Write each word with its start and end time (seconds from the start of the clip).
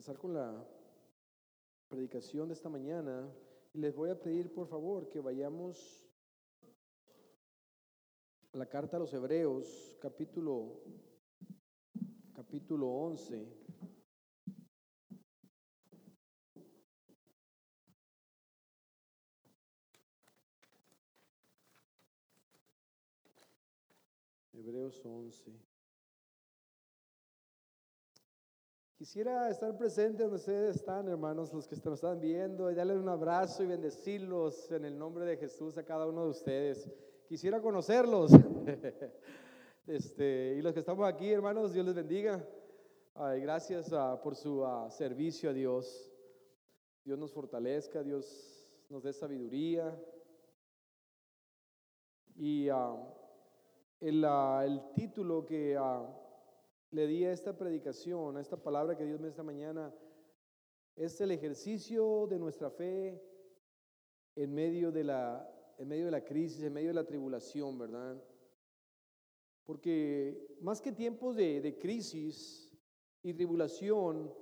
empezar 0.00 0.16
con 0.16 0.32
la 0.32 0.66
predicación 1.86 2.48
de 2.48 2.54
esta 2.54 2.70
mañana 2.70 3.30
y 3.74 3.78
les 3.80 3.94
voy 3.94 4.08
a 4.08 4.18
pedir 4.18 4.50
por 4.50 4.66
favor 4.66 5.10
que 5.10 5.20
vayamos 5.20 6.08
a 8.54 8.56
la 8.56 8.64
carta 8.64 8.96
a 8.96 9.00
los 9.00 9.12
Hebreos, 9.12 9.94
capítulo 10.00 10.80
capítulo 12.32 12.88
11. 12.88 13.46
Hebreos 24.54 25.04
11. 25.04 25.69
Quisiera 29.00 29.48
estar 29.48 29.74
presente 29.78 30.24
donde 30.24 30.36
ustedes 30.36 30.76
están, 30.76 31.08
hermanos, 31.08 31.54
los 31.54 31.66
que 31.66 31.74
nos 31.76 31.94
están 31.94 32.20
viendo, 32.20 32.70
y 32.70 32.74
darles 32.74 32.98
un 32.98 33.08
abrazo 33.08 33.62
y 33.62 33.66
bendecirlos 33.66 34.70
en 34.70 34.84
el 34.84 34.98
nombre 34.98 35.24
de 35.24 35.38
Jesús 35.38 35.78
a 35.78 35.82
cada 35.82 36.06
uno 36.06 36.24
de 36.24 36.28
ustedes. 36.28 36.86
Quisiera 37.26 37.62
conocerlos. 37.62 38.30
Este, 39.86 40.54
y 40.56 40.62
los 40.62 40.74
que 40.74 40.80
estamos 40.80 41.08
aquí, 41.08 41.32
hermanos, 41.32 41.72
Dios 41.72 41.86
les 41.86 41.94
bendiga. 41.94 42.46
gracias 43.16 43.90
ah, 43.94 44.20
por 44.22 44.36
su 44.36 44.64
ah, 44.66 44.90
servicio 44.90 45.48
a 45.48 45.54
Dios. 45.54 46.12
Dios 47.02 47.18
nos 47.18 47.32
fortalezca, 47.32 48.02
Dios 48.02 48.84
nos 48.90 49.02
dé 49.02 49.14
sabiduría. 49.14 49.98
Y 52.36 52.68
ah, 52.68 52.94
el, 53.98 54.22
el, 54.22 54.92
título 54.94 55.46
que 55.46 55.76
le 56.90 57.06
di 57.06 57.24
a 57.24 57.32
esta 57.32 57.56
predicación, 57.56 58.36
a 58.36 58.40
esta 58.40 58.56
palabra 58.56 58.96
que 58.96 59.04
Dios 59.04 59.20
me 59.20 59.28
esta 59.28 59.42
mañana, 59.42 59.94
es 60.96 61.20
el 61.20 61.30
ejercicio 61.30 62.26
de 62.26 62.38
nuestra 62.38 62.70
fe 62.70 63.22
en 64.34 64.52
medio 64.52 64.90
de 64.90 65.04
la, 65.04 65.48
en 65.78 65.88
medio 65.88 66.06
de 66.06 66.10
la 66.10 66.24
crisis, 66.24 66.62
en 66.62 66.72
medio 66.72 66.88
de 66.88 66.94
la 66.94 67.06
tribulación, 67.06 67.78
¿verdad? 67.78 68.22
Porque 69.64 70.56
más 70.60 70.80
que 70.80 70.92
tiempos 70.92 71.36
de, 71.36 71.60
de 71.60 71.78
crisis 71.78 72.76
y 73.22 73.34
tribulación, 73.34 74.34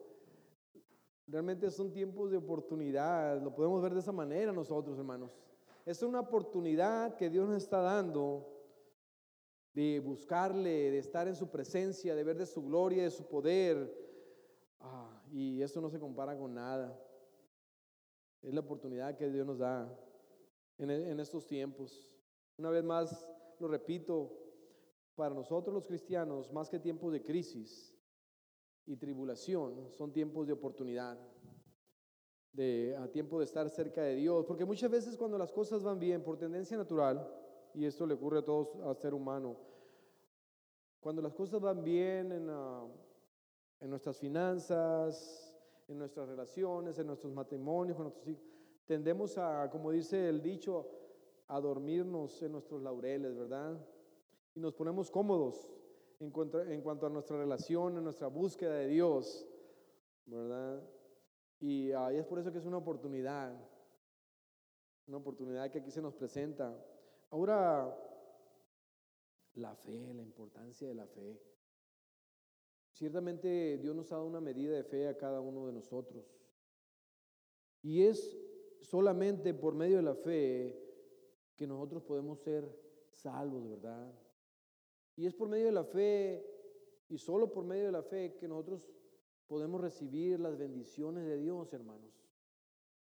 realmente 1.27 1.71
son 1.71 1.93
tiempos 1.93 2.31
de 2.31 2.39
oportunidad, 2.39 3.43
lo 3.43 3.55
podemos 3.55 3.83
ver 3.83 3.93
de 3.93 4.01
esa 4.01 4.13
manera 4.13 4.53
nosotros, 4.53 4.97
hermanos. 4.99 5.37
Es 5.85 6.03
una 6.03 6.21
oportunidad 6.21 7.15
que 7.17 7.29
Dios 7.29 7.47
nos 7.47 7.63
está 7.63 7.81
dando 7.81 8.58
de 9.75 10.01
buscarle, 10.01 10.91
de 10.91 10.99
estar 10.99 11.29
en 11.29 11.37
su 11.37 11.51
presencia, 11.51 12.15
de 12.15 12.25
ver 12.25 12.37
de 12.37 12.47
su 12.47 12.63
gloria, 12.63 13.05
de 13.05 13.11
su 13.11 13.27
poder. 13.27 13.93
Ah, 14.81 15.23
y 15.31 15.63
eso 15.63 15.81
no 15.81 15.91
se 15.91 16.01
compara 16.01 16.37
con 16.37 16.55
nada. 16.55 16.99
Es 18.43 18.55
la 18.55 18.61
oportunidad 18.61 19.17
que 19.17 19.31
Dios 19.31 19.47
nos 19.47 19.59
da 19.59 19.89
en, 20.79 20.91
en 20.91 21.21
estos 21.21 21.47
tiempos. 21.47 22.13
Una 22.57 22.71
vez 22.71 22.85
más, 22.85 23.29
lo 23.59 23.69
repito, 23.69 24.39
para 25.15 25.35
nosotros 25.35 25.75
los 25.75 25.87
cristianos, 25.87 26.53
más 26.53 26.71
que 26.71 26.79
tiempos 26.79 27.13
de 27.13 27.25
crisis 27.25 27.93
y 28.87 28.97
tribulación, 28.97 29.91
son 29.91 30.13
tiempos 30.13 30.47
de 30.47 30.53
oportunidad, 30.53 31.19
de 32.53 32.97
a 32.97 33.11
tiempo 33.11 33.39
de 33.39 33.45
estar 33.45 33.69
cerca 33.69 34.03
de 34.03 34.15
Dios, 34.15 34.47
porque 34.47 34.65
muchas 34.65 34.91
veces 34.91 35.17
cuando 35.17 35.37
las 35.37 35.53
cosas 35.53 35.83
van 35.83 35.99
bien, 35.99 36.23
por 36.23 36.39
tendencia 36.39 36.77
natural, 36.77 37.29
y 37.75 37.85
esto 37.85 38.07
le 38.07 38.15
ocurre 38.15 38.39
a 38.39 38.45
todos, 38.45 38.75
al 38.85 38.97
ser 38.97 39.15
humano. 39.15 39.57
Cuando 41.01 41.23
las 41.23 41.35
cosas 41.35 41.61
van 41.61 41.83
bien 41.85 42.33
en, 42.33 42.49
ah, 42.51 42.87
en 43.81 43.91
nuestras 43.91 44.19
finanzas, 44.19 45.55
en 45.87 45.99
nuestras 45.99 46.29
relaciones, 46.29 46.99
en 46.99 47.07
nuestros 47.07 47.33
matrimonios, 47.33 47.97
con 47.97 48.05
nuestros 48.05 48.29
hijos, 48.29 48.45
tendemos 48.85 49.39
a, 49.39 49.69
como 49.71 49.91
dice 49.91 50.29
el 50.29 50.43
dicho, 50.43 50.87
a 51.47 51.61
dormirnos 51.61 52.43
en 52.43 52.53
nuestros 52.53 52.83
laureles, 52.83 53.37
¿verdad? 53.37 53.79
Y 54.55 54.61
nos 54.61 54.75
ponemos 54.75 55.11
cómodos 55.11 55.71
en 56.21 56.31
cuanto, 56.31 56.61
en 56.63 56.83
cuanto 56.83 57.07
a 57.07 57.11
nuestra 57.11 57.39
relación, 57.39 57.97
en 57.97 58.05
nuestra 58.05 58.29
búsqueda 58.29 58.75
de 58.75 58.89
Dios, 58.89 59.47
¿verdad? 60.27 60.83
Y, 61.61 61.93
ahí 61.93 62.17
es 62.17 62.27
por 62.27 62.39
eso 62.39 62.53
que 62.53 62.59
es 62.59 62.67
una 62.67 62.77
oportunidad, 62.77 63.53
una 65.07 65.17
oportunidad 65.17 65.71
que 65.71 65.79
aquí 65.79 65.91
se 65.91 66.03
nos 66.03 66.15
presenta. 66.15 66.77
Ahora, 67.31 67.95
la 69.55 69.75
fe, 69.75 70.15
la 70.15 70.23
importancia 70.23 70.89
de 70.89 70.95
la 70.95 71.07
fe. 71.07 71.41
Ciertamente 72.93 73.79
Dios 73.79 73.95
nos 73.95 74.11
ha 74.11 74.17
dado 74.17 74.27
una 74.27 74.41
medida 74.41 74.75
de 74.75 74.85
fe 74.85 75.09
a 75.09 75.17
cada 75.17 75.41
uno 75.41 75.67
de 75.67 75.73
nosotros. 75.73 76.25
Y 77.83 78.03
es 78.03 78.37
solamente 78.81 79.55
por 79.55 79.75
medio 79.75 79.97
de 79.97 80.03
la 80.03 80.15
fe 80.15 80.77
que 81.57 81.67
nosotros 81.67 82.03
podemos 82.03 82.41
ser 82.41 82.69
salvos, 83.11 83.69
¿verdad? 83.69 84.13
Y 85.17 85.27
es 85.27 85.35
por 85.35 85.49
medio 85.49 85.67
de 85.67 85.73
la 85.73 85.85
fe 85.85 86.45
y 87.09 87.19
solo 87.19 87.53
por 87.53 87.65
medio 87.65 87.87
de 87.87 87.93
la 87.93 88.03
fe 88.03 88.37
que 88.37 88.49
nosotros 88.49 88.89
podemos 89.47 89.81
recibir 89.81 90.39
las 90.39 90.57
bendiciones 90.57 91.25
de 91.25 91.39
Dios, 91.39 91.73
hermanos. 91.73 92.13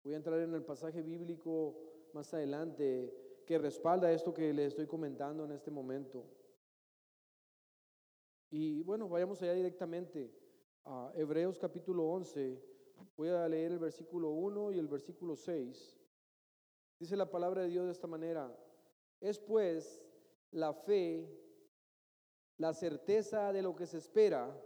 Voy 0.02 0.12
a 0.14 0.16
entrar 0.16 0.40
en 0.40 0.52
el 0.52 0.64
pasaje 0.64 1.02
bíblico 1.02 1.80
más 2.12 2.34
adelante 2.34 3.23
que 3.44 3.58
respalda 3.58 4.12
esto 4.12 4.32
que 4.32 4.52
les 4.52 4.68
estoy 4.68 4.86
comentando 4.86 5.44
en 5.44 5.52
este 5.52 5.70
momento. 5.70 6.24
Y 8.50 8.82
bueno, 8.82 9.08
vayamos 9.08 9.42
allá 9.42 9.52
directamente 9.52 10.32
a 10.84 11.12
Hebreos 11.14 11.58
capítulo 11.58 12.04
11. 12.04 12.62
Voy 13.16 13.28
a 13.28 13.48
leer 13.48 13.72
el 13.72 13.78
versículo 13.78 14.30
1 14.30 14.72
y 14.72 14.78
el 14.78 14.88
versículo 14.88 15.36
6. 15.36 16.00
Dice 16.98 17.16
la 17.16 17.30
palabra 17.30 17.62
de 17.62 17.68
Dios 17.68 17.86
de 17.86 17.92
esta 17.92 18.06
manera. 18.06 18.56
Es 19.20 19.38
pues 19.38 20.00
la 20.52 20.72
fe, 20.72 21.28
la 22.58 22.72
certeza 22.72 23.52
de 23.52 23.62
lo 23.62 23.74
que 23.74 23.86
se 23.86 23.98
espera, 23.98 24.56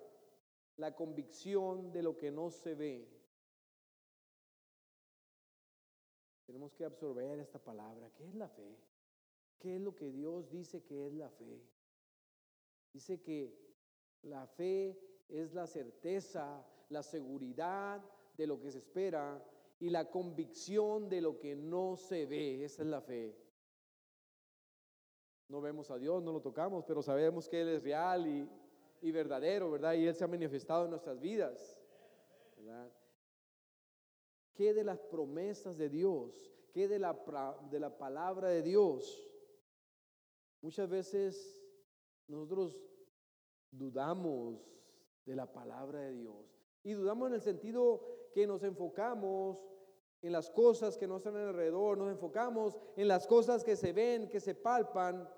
la 0.77 0.95
convicción 0.95 1.91
de 1.93 2.03
lo 2.03 2.17
que 2.17 2.31
no 2.31 2.51
se 2.51 2.75
ve. 2.75 3.18
Tenemos 6.49 6.73
que 6.73 6.87
absorber 6.87 7.39
esta 7.41 7.59
palabra. 7.59 8.11
¿Qué 8.15 8.27
es 8.27 8.35
la 8.35 8.49
fe? 8.49 8.75
¿Qué 9.59 9.77
es 9.77 9.83
lo 9.83 9.95
que 9.95 10.11
Dios 10.11 10.49
dice 10.49 10.83
que 10.83 11.07
es 11.07 11.13
la 11.13 11.29
fe? 11.29 11.61
Dice 12.91 13.21
que 13.21 13.55
la 14.23 14.47
fe 14.47 14.99
es 15.29 15.53
la 15.53 15.67
certeza, 15.67 16.67
la 16.89 17.03
seguridad 17.03 18.03
de 18.35 18.47
lo 18.47 18.59
que 18.59 18.71
se 18.71 18.79
espera 18.79 19.45
y 19.79 19.91
la 19.91 20.11
convicción 20.11 21.11
de 21.11 21.21
lo 21.21 21.39
que 21.39 21.55
no 21.55 21.99
se 21.99 22.25
ve. 22.25 22.65
Esa 22.65 22.81
es 22.81 22.89
la 22.89 23.03
fe. 23.03 23.37
No 25.49 25.61
vemos 25.61 25.91
a 25.91 25.99
Dios, 25.99 26.23
no 26.23 26.33
lo 26.33 26.41
tocamos, 26.41 26.83
pero 26.87 27.03
sabemos 27.03 27.47
que 27.47 27.61
Él 27.61 27.69
es 27.69 27.83
real 27.83 28.27
y, 28.27 28.49
y 29.03 29.11
verdadero, 29.11 29.71
¿verdad? 29.71 29.93
Y 29.93 30.07
Él 30.07 30.15
se 30.15 30.25
ha 30.25 30.29
manifestado 30.29 30.87
en 30.87 30.93
nuestras 30.93 31.21
vidas, 31.21 31.79
¿verdad? 32.57 32.91
¿Qué 34.59 34.75
de 34.75 34.83
las 34.83 34.99
promesas 34.99 35.79
de 35.79 35.89
Dios? 35.89 36.53
¿Qué 36.73 36.89
de 36.89 36.99
la, 36.99 37.17
de 37.71 37.79
la 37.79 37.97
palabra 37.97 38.49
de 38.49 38.63
Dios? 38.63 39.25
Muchas 40.61 40.89
veces 40.89 41.65
nosotros 42.27 42.77
dudamos 43.71 44.69
de 45.25 45.37
la 45.37 45.53
palabra 45.53 46.01
de 46.01 46.13
Dios. 46.13 46.61
Y 46.83 46.95
dudamos 46.95 47.29
en 47.29 47.35
el 47.35 47.41
sentido 47.41 48.03
que 48.35 48.49
nos 48.49 48.65
enfocamos 48.65 49.65
en 50.23 50.33
las 50.33 50.51
cosas 50.51 50.99
que 50.99 51.07
nos 51.07 51.19
están 51.19 51.37
alrededor, 51.37 51.97
nos 51.97 52.11
enfocamos 52.11 52.77
en 52.97 53.07
las 53.07 53.29
cosas 53.29 53.63
que 53.63 53.77
se 53.77 53.93
ven, 53.93 54.29
que 54.29 54.41
se 54.41 54.57
palpan. 54.57 55.31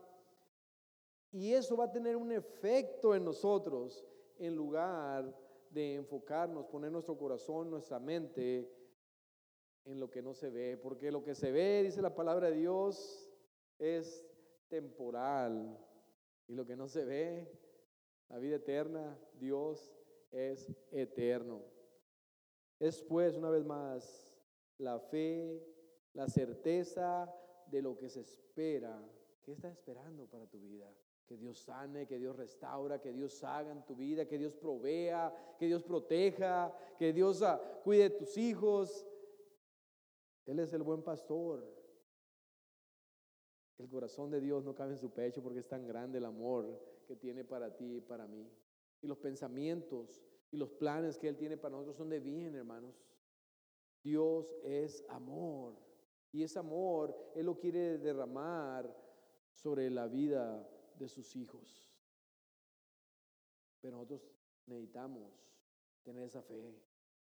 Y 1.30 1.52
eso 1.52 1.76
va 1.76 1.84
a 1.84 1.92
tener 1.92 2.16
un 2.16 2.32
efecto 2.32 3.14
en 3.14 3.26
nosotros 3.26 4.02
en 4.38 4.56
lugar 4.56 5.30
de 5.68 5.96
enfocarnos, 5.96 6.64
poner 6.68 6.90
nuestro 6.90 7.18
corazón, 7.18 7.68
nuestra 7.68 7.98
mente 7.98 8.79
en 9.84 9.98
lo 9.98 10.10
que 10.10 10.22
no 10.22 10.34
se 10.34 10.50
ve, 10.50 10.76
porque 10.76 11.10
lo 11.10 11.22
que 11.22 11.34
se 11.34 11.50
ve, 11.52 11.82
dice 11.82 12.02
la 12.02 12.14
palabra 12.14 12.50
de 12.50 12.56
Dios, 12.56 13.28
es 13.78 14.26
temporal. 14.68 15.78
Y 16.46 16.54
lo 16.54 16.66
que 16.66 16.76
no 16.76 16.88
se 16.88 17.04
ve, 17.04 17.50
la 18.28 18.38
vida 18.38 18.56
eterna, 18.56 19.18
Dios 19.38 19.92
es 20.30 20.72
eterno. 20.90 21.62
Es 22.78 23.02
pues, 23.02 23.36
una 23.36 23.50
vez 23.50 23.64
más, 23.64 24.30
la 24.78 24.98
fe, 24.98 25.62
la 26.14 26.28
certeza 26.28 27.32
de 27.66 27.82
lo 27.82 27.96
que 27.96 28.08
se 28.08 28.20
espera. 28.20 29.00
¿Qué 29.42 29.52
estás 29.52 29.72
esperando 29.72 30.26
para 30.26 30.46
tu 30.46 30.60
vida? 30.60 30.92
Que 31.26 31.36
Dios 31.36 31.58
sane, 31.58 32.06
que 32.06 32.18
Dios 32.18 32.36
restaura, 32.36 33.00
que 33.00 33.12
Dios 33.12 33.42
haga 33.44 33.70
en 33.70 33.84
tu 33.84 33.94
vida, 33.94 34.26
que 34.26 34.38
Dios 34.38 34.54
provea, 34.54 35.32
que 35.58 35.66
Dios 35.66 35.82
proteja, 35.84 36.74
que 36.98 37.12
Dios 37.12 37.42
ah, 37.42 37.60
cuide 37.84 38.04
de 38.04 38.10
tus 38.10 38.36
hijos, 38.36 39.06
él 40.46 40.58
es 40.58 40.72
el 40.72 40.82
buen 40.82 41.02
pastor. 41.02 41.64
El 43.78 43.88
corazón 43.88 44.30
de 44.30 44.40
Dios 44.40 44.64
no 44.64 44.74
cabe 44.74 44.92
en 44.92 44.98
su 44.98 45.10
pecho 45.10 45.42
porque 45.42 45.60
es 45.60 45.68
tan 45.68 45.86
grande 45.86 46.18
el 46.18 46.24
amor 46.24 46.80
que 47.06 47.16
tiene 47.16 47.44
para 47.44 47.74
ti 47.76 47.96
y 47.96 48.00
para 48.00 48.26
mí. 48.26 48.50
Y 49.00 49.06
los 49.06 49.18
pensamientos 49.18 50.22
Y 50.52 50.56
los 50.56 50.70
planes 50.72 51.16
que 51.16 51.28
Él 51.28 51.36
tiene 51.36 51.56
para 51.56 51.72
nosotros 51.72 51.96
son 51.96 52.08
de 52.08 52.18
bien, 52.18 52.56
hermanos. 52.56 53.00
Dios 54.02 54.52
es 54.64 55.04
amor. 55.08 55.76
Y 56.32 56.42
ese 56.42 56.58
amor 56.58 57.16
Él 57.34 57.46
lo 57.46 57.56
quiere 57.56 57.98
derramar 57.98 58.92
sobre 59.52 59.88
la 59.90 60.08
vida 60.08 60.68
de 60.96 61.08
sus 61.08 61.36
hijos. 61.36 61.88
Pero 63.80 63.96
nosotros 63.96 64.28
necesitamos 64.66 65.32
tener 66.02 66.24
esa 66.24 66.42
fe 66.42 66.74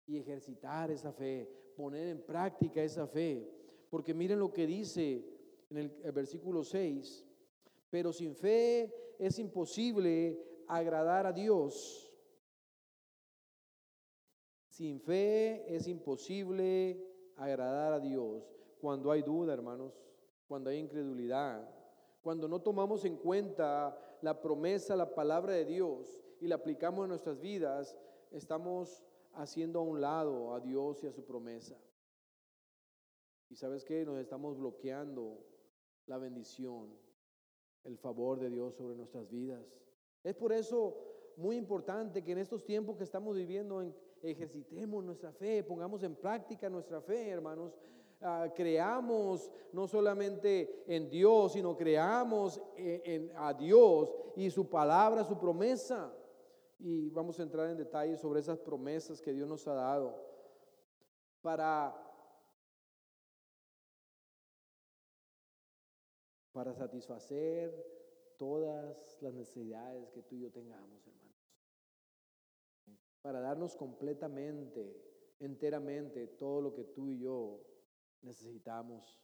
y 0.06 0.18
ejercitar 0.18 0.90
esa 0.90 1.12
fe, 1.12 1.48
poner 1.76 2.08
en 2.08 2.22
práctica 2.22 2.82
esa 2.82 3.06
fe. 3.06 3.48
Porque 3.90 4.14
miren 4.14 4.38
lo 4.38 4.52
que 4.52 4.66
dice 4.66 5.24
en 5.70 5.78
el, 5.78 6.12
versículo 6.12 6.62
6, 6.62 7.24
pero 7.90 8.12
sin 8.12 8.34
fe 8.34 8.92
es 9.18 9.38
imposible 9.38 10.38
agradar 10.68 11.26
a 11.26 11.32
Dios. 11.32 12.12
Sin 14.68 15.00
fe 15.00 15.74
es 15.74 15.88
imposible 15.88 17.02
agradar 17.36 17.94
a 17.94 18.00
Dios. 18.00 18.44
Cuando 18.80 19.10
hay 19.10 19.22
duda, 19.22 19.54
hermanos, 19.54 19.98
cuando 20.46 20.70
hay 20.70 20.78
incredulidad, 20.78 21.68
cuando 22.20 22.48
no 22.48 22.60
tomamos 22.60 23.04
en 23.04 23.16
cuenta 23.16 23.96
la 24.20 24.40
promesa, 24.40 24.96
la 24.96 25.14
palabra 25.14 25.54
de 25.54 25.64
Dios 25.64 26.24
y 26.40 26.46
la 26.46 26.56
aplicamos 26.56 27.04
en 27.04 27.10
nuestras 27.10 27.40
vidas, 27.40 27.96
estamos 28.30 29.05
haciendo 29.36 29.80
a 29.80 29.82
un 29.82 30.00
lado 30.00 30.54
a 30.54 30.60
Dios 30.60 31.02
y 31.02 31.06
a 31.06 31.12
su 31.12 31.24
promesa. 31.24 31.76
Y 33.48 33.56
sabes 33.56 33.84
qué, 33.84 34.04
nos 34.04 34.18
estamos 34.18 34.58
bloqueando 34.58 35.44
la 36.06 36.18
bendición, 36.18 36.92
el 37.84 37.96
favor 37.98 38.40
de 38.40 38.50
Dios 38.50 38.74
sobre 38.74 38.96
nuestras 38.96 39.28
vidas. 39.28 39.64
Es 40.24 40.34
por 40.34 40.52
eso 40.52 41.32
muy 41.36 41.56
importante 41.56 42.24
que 42.24 42.32
en 42.32 42.38
estos 42.38 42.64
tiempos 42.64 42.96
que 42.96 43.04
estamos 43.04 43.36
viviendo 43.36 43.84
ejercitemos 44.22 45.04
nuestra 45.04 45.32
fe, 45.32 45.62
pongamos 45.62 46.02
en 46.02 46.16
práctica 46.16 46.68
nuestra 46.68 47.00
fe, 47.00 47.28
hermanos. 47.28 47.72
Ah, 48.22 48.50
creamos 48.54 49.52
no 49.72 49.86
solamente 49.86 50.84
en 50.86 51.10
Dios, 51.10 51.52
sino 51.52 51.76
creamos 51.76 52.60
en, 52.76 53.30
a 53.36 53.52
Dios 53.52 54.10
y 54.34 54.48
su 54.50 54.68
palabra, 54.68 55.22
su 55.22 55.38
promesa. 55.38 56.12
Y 56.78 57.08
vamos 57.10 57.40
a 57.40 57.42
entrar 57.42 57.70
en 57.70 57.76
detalles 57.76 58.20
sobre 58.20 58.40
esas 58.40 58.58
promesas 58.58 59.20
que 59.20 59.32
Dios 59.32 59.48
nos 59.48 59.66
ha 59.66 59.74
dado 59.74 60.14
para, 61.40 61.94
para 66.52 66.74
satisfacer 66.74 67.72
todas 68.36 69.16
las 69.22 69.32
necesidades 69.32 70.10
que 70.10 70.22
tú 70.22 70.36
y 70.36 70.40
yo 70.40 70.50
tengamos, 70.50 71.06
hermanos. 71.06 71.36
Para 73.22 73.40
darnos 73.40 73.74
completamente, 73.74 75.02
enteramente 75.40 76.26
todo 76.26 76.60
lo 76.60 76.74
que 76.74 76.84
tú 76.84 77.10
y 77.10 77.20
yo 77.20 77.64
necesitamos. 78.22 79.18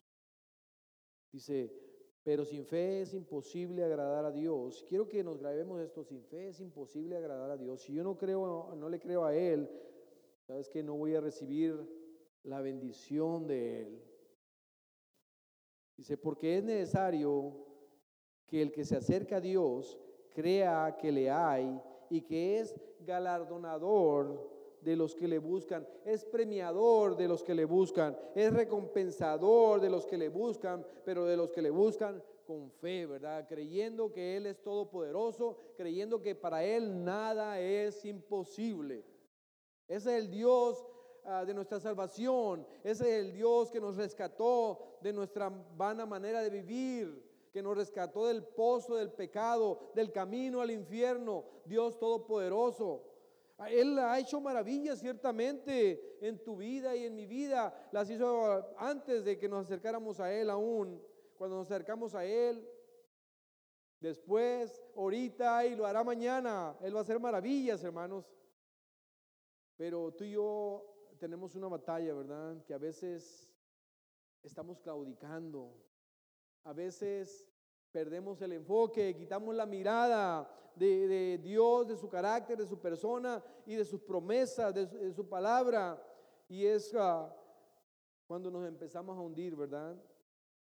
Dice, 1.31 1.92
pero 2.23 2.45
sin 2.45 2.65
fe 2.65 3.03
es 3.03 3.15
imposible 3.15 3.83
agradar 3.83 4.25
a 4.25 4.31
Dios. 4.31 4.85
Quiero 4.89 5.09
que 5.09 5.25
nos 5.25 5.39
grabemos 5.39 5.81
esto, 5.81 6.05
sin 6.05 6.23
fe 6.25 6.49
es 6.49 6.61
imposible 6.61 7.17
agradar 7.17 7.51
a 7.51 7.57
Dios. 7.57 7.83
Si 7.83 7.93
yo 7.93 8.05
no 8.05 8.17
creo, 8.17 8.75
no 8.77 8.89
le 8.89 9.01
creo 9.01 9.25
a 9.25 9.35
Él, 9.35 9.69
sabes 10.47 10.69
que 10.69 10.83
no 10.83 10.95
voy 10.95 11.15
a 11.15 11.21
recibir 11.21 11.77
la 12.45 12.61
bendición 12.61 13.47
de 13.47 13.83
Él. 13.83 14.03
Dice, 15.97 16.17
porque 16.17 16.59
es 16.59 16.65
necesario 16.65 17.67
que 18.47 18.63
el 18.63 18.73
que 18.73 18.85
se 18.85 18.97
acerca 18.97 19.37
a 19.37 19.41
Dios 19.41 19.99
crea 20.31 20.97
que 20.99 21.11
le 21.11 21.31
hay 21.31 21.81
y 22.09 22.23
que 22.23 22.61
es 22.61 22.75
galardonador 23.01 24.52
de 24.83 24.97
los 24.97 25.15
que 25.15 25.29
le 25.29 25.39
buscan, 25.39 25.87
es 26.05 26.25
premiador 26.25 27.17
de 27.17 27.29
los 27.29 27.43
que 27.43 27.55
le 27.55 27.65
buscan, 27.65 28.17
es 28.35 28.53
recompensador 28.53 29.81
de 29.81 29.91
los 29.91 30.07
que 30.07 30.19
le 30.19 30.29
buscan, 30.29 30.85
pero 31.05 31.25
de 31.25 31.37
los 31.37 31.51
que 31.51 31.63
le 31.63 31.71
buscan 31.71 32.23
con 32.47 32.71
fe, 32.71 33.07
¿verdad? 33.07 33.47
Creyendo 33.49 34.13
que 34.13 34.37
Él 34.37 34.47
es 34.47 34.61
todopoderoso, 34.63 35.57
creyendo 35.77 36.21
que 36.21 36.35
para 36.35 36.65
Él 36.65 37.05
nada 37.05 37.61
es 37.61 38.05
imposible. 38.05 39.05
Ese 39.87 40.17
es 40.17 40.25
el 40.25 40.31
Dios 40.31 40.85
ah, 41.25 41.45
de 41.45 41.55
nuestra 41.55 41.79
salvación, 41.79 42.67
ese 42.83 43.05
es 43.05 43.25
el 43.25 43.33
Dios 43.33 43.71
que 43.71 43.81
nos 43.81 43.97
rescató 43.97 44.99
de 45.01 45.13
nuestra 45.13 45.49
vana 45.77 46.07
manera 46.07 46.41
de 46.41 46.51
vivir, 46.51 47.31
que 47.53 47.63
nos 47.63 47.77
rescató 47.77 48.27
del 48.27 48.43
pozo 48.43 48.97
del 48.97 49.13
pecado, 49.13 49.91
del 49.95 50.11
camino 50.11 50.61
al 50.61 50.71
infierno, 50.71 51.45
Dios 51.65 51.99
todopoderoso. 51.99 53.12
Él 53.71 53.99
ha 53.99 54.19
hecho 54.19 54.41
maravillas 54.41 55.01
ciertamente 55.01 56.19
en 56.21 56.43
tu 56.43 56.57
vida 56.57 56.95
y 56.97 57.05
en 57.05 57.15
mi 57.15 57.27
vida. 57.27 57.89
Las 57.93 58.11
hizo 58.11 58.75
antes 58.79 59.25
de 59.25 59.39
que 59.39 59.49
nos 59.49 59.67
acercáramos 59.67 60.21
a 60.21 60.33
Él 60.33 60.51
aún. 60.51 61.03
Cuando 61.37 61.57
nos 61.57 61.71
acercamos 61.71 62.15
a 62.15 62.25
Él, 62.25 62.67
después, 64.01 64.83
ahorita 64.97 65.67
y 65.67 65.77
lo 65.77 65.87
hará 65.87 66.05
mañana. 66.05 66.77
Él 66.83 66.95
va 66.95 67.01
a 67.01 67.03
hacer 67.03 67.21
maravillas, 67.21 67.83
hermanos. 67.85 68.31
Pero 69.77 70.13
tú 70.13 70.25
y 70.25 70.33
yo 70.33 71.15
tenemos 71.19 71.55
una 71.55 71.69
batalla, 71.69 72.15
¿verdad? 72.15 72.65
Que 72.65 72.75
a 72.75 72.79
veces 72.79 73.49
estamos 74.43 74.81
claudicando. 74.81 75.75
A 76.65 76.73
veces 76.73 77.52
perdemos 77.93 78.41
el 78.41 78.53
enfoque, 78.53 79.15
quitamos 79.15 79.55
la 79.55 79.67
mirada 79.67 80.51
de, 80.75 81.39
Dios, 81.43 81.87
de 81.87 81.97
su 81.97 82.09
carácter, 82.09 82.59
de 82.59 82.67
su 82.67 82.79
persona 82.81 83.43
y 83.67 83.75
de 83.75 83.85
sus 83.85 84.01
promesas, 84.01 84.75
de, 84.75 85.13
su 85.13 85.29
palabra. 85.29 86.03
Y 86.49 86.65
es 86.65 86.95
ah, 86.95 87.35
cuando 88.27 88.51
nos 88.51 88.67
empezamos 88.67 89.17
a 89.17 89.21
hundir, 89.21 89.55
¿verdad? 89.55 89.95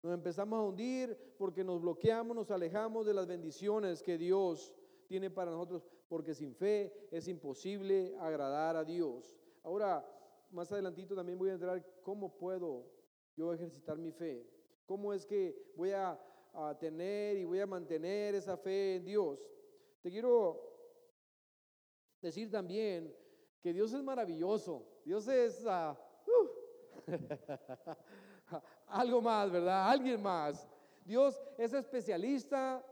Nos 0.02 0.14
empezamos 0.14 0.58
a 0.58 0.62
hundir 0.62 1.34
porque 1.36 1.64
nos 1.64 1.80
bloqueamos, 1.80 2.36
nos 2.36 2.50
alejamos 2.50 3.04
de 3.04 3.14
las 3.14 3.26
bendiciones 3.26 4.02
que 4.02 4.16
Dios 4.16 4.72
tiene 5.08 5.28
para 5.30 5.50
nosotros, 5.50 5.84
porque 6.08 6.34
sin 6.34 6.54
fe 6.54 7.08
es 7.10 7.26
imposible 7.26 8.14
agradar 8.20 8.76
a 8.76 8.84
Dios. 8.84 9.36
Ahora, 9.64 10.06
más 10.50 10.70
adelantito 10.70 11.16
también 11.16 11.38
voy 11.38 11.50
a 11.50 11.54
entrar 11.54 11.84
cómo 12.02 12.36
puedo 12.36 12.86
yo 13.36 13.52
ejercitar 13.52 13.98
mi 13.98 14.12
fe. 14.12 14.48
¿Cómo 14.86 15.12
es 15.12 15.26
que 15.26 15.72
voy 15.76 15.90
a, 15.90 16.18
tener 16.78 17.36
y 17.36 17.44
voy 17.44 17.60
a 17.60 17.66
mantener 17.66 18.34
esa 18.34 18.56
fe 18.56 18.96
en 18.96 19.04
Dios? 19.04 19.48
Te 20.02 20.10
quiero 20.10 20.68
decir 22.20 22.50
también 22.50 23.14
que 23.60 23.72
Dios 23.72 23.92
es 23.92 24.02
maravilloso. 24.02 24.86
Dios 25.04 25.26
es 25.28 25.64
ah, 25.66 25.98
uh, 26.26 26.48
algo 28.86 29.20
más, 29.20 29.50
¿verdad? 29.50 29.90
Alguien 29.90 30.22
más. 30.22 30.68
Dios 31.04 31.40
es 31.56 31.72
especialista, 31.72 32.84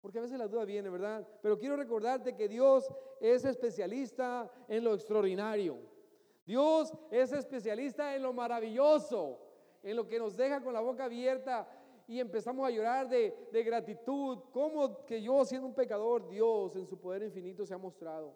porque 0.00 0.18
a 0.18 0.22
veces 0.22 0.38
la 0.38 0.48
duda 0.48 0.64
viene, 0.64 0.90
¿verdad? 0.90 1.26
Pero 1.42 1.58
quiero 1.58 1.76
recordarte 1.76 2.34
que 2.34 2.48
Dios 2.48 2.88
es 3.20 3.44
especialista 3.44 4.50
en 4.68 4.84
lo 4.84 4.94
extraordinario. 4.94 5.78
Dios 6.44 6.92
es 7.10 7.32
especialista 7.32 8.16
en 8.16 8.22
lo 8.22 8.32
maravilloso, 8.32 9.38
en 9.82 9.96
lo 9.96 10.08
que 10.08 10.18
nos 10.18 10.36
deja 10.36 10.60
con 10.60 10.72
la 10.72 10.80
boca 10.80 11.04
abierta 11.04 11.68
y 12.10 12.18
empezamos 12.18 12.66
a 12.66 12.70
llorar 12.72 13.08
de, 13.08 13.62
gratitud. 13.64 14.38
¿Cómo 14.50 15.06
que 15.06 15.22
yo 15.22 15.44
siendo 15.44 15.68
un 15.68 15.74
pecador, 15.74 16.28
Dios 16.28 16.74
en 16.74 16.84
su 16.84 16.98
poder 16.98 17.22
infinito 17.22 17.64
se 17.64 17.72
ha 17.72 17.78
mostrado? 17.78 18.34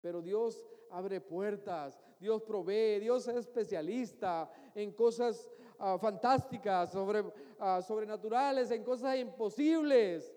Pero 0.00 0.20
Dios 0.20 0.66
abre 0.90 1.20
puertas, 1.20 2.00
Dios 2.18 2.42
provee, 2.42 2.98
Dios 2.98 3.28
es 3.28 3.36
especialista 3.36 4.50
en 4.74 4.90
cosas 4.90 5.48
ah, 5.78 5.96
fantásticas, 6.00 6.90
sobre, 6.90 7.22
ah, 7.60 7.80
sobrenaturales, 7.80 8.72
en 8.72 8.82
cosas 8.82 9.16
imposibles. 9.16 10.34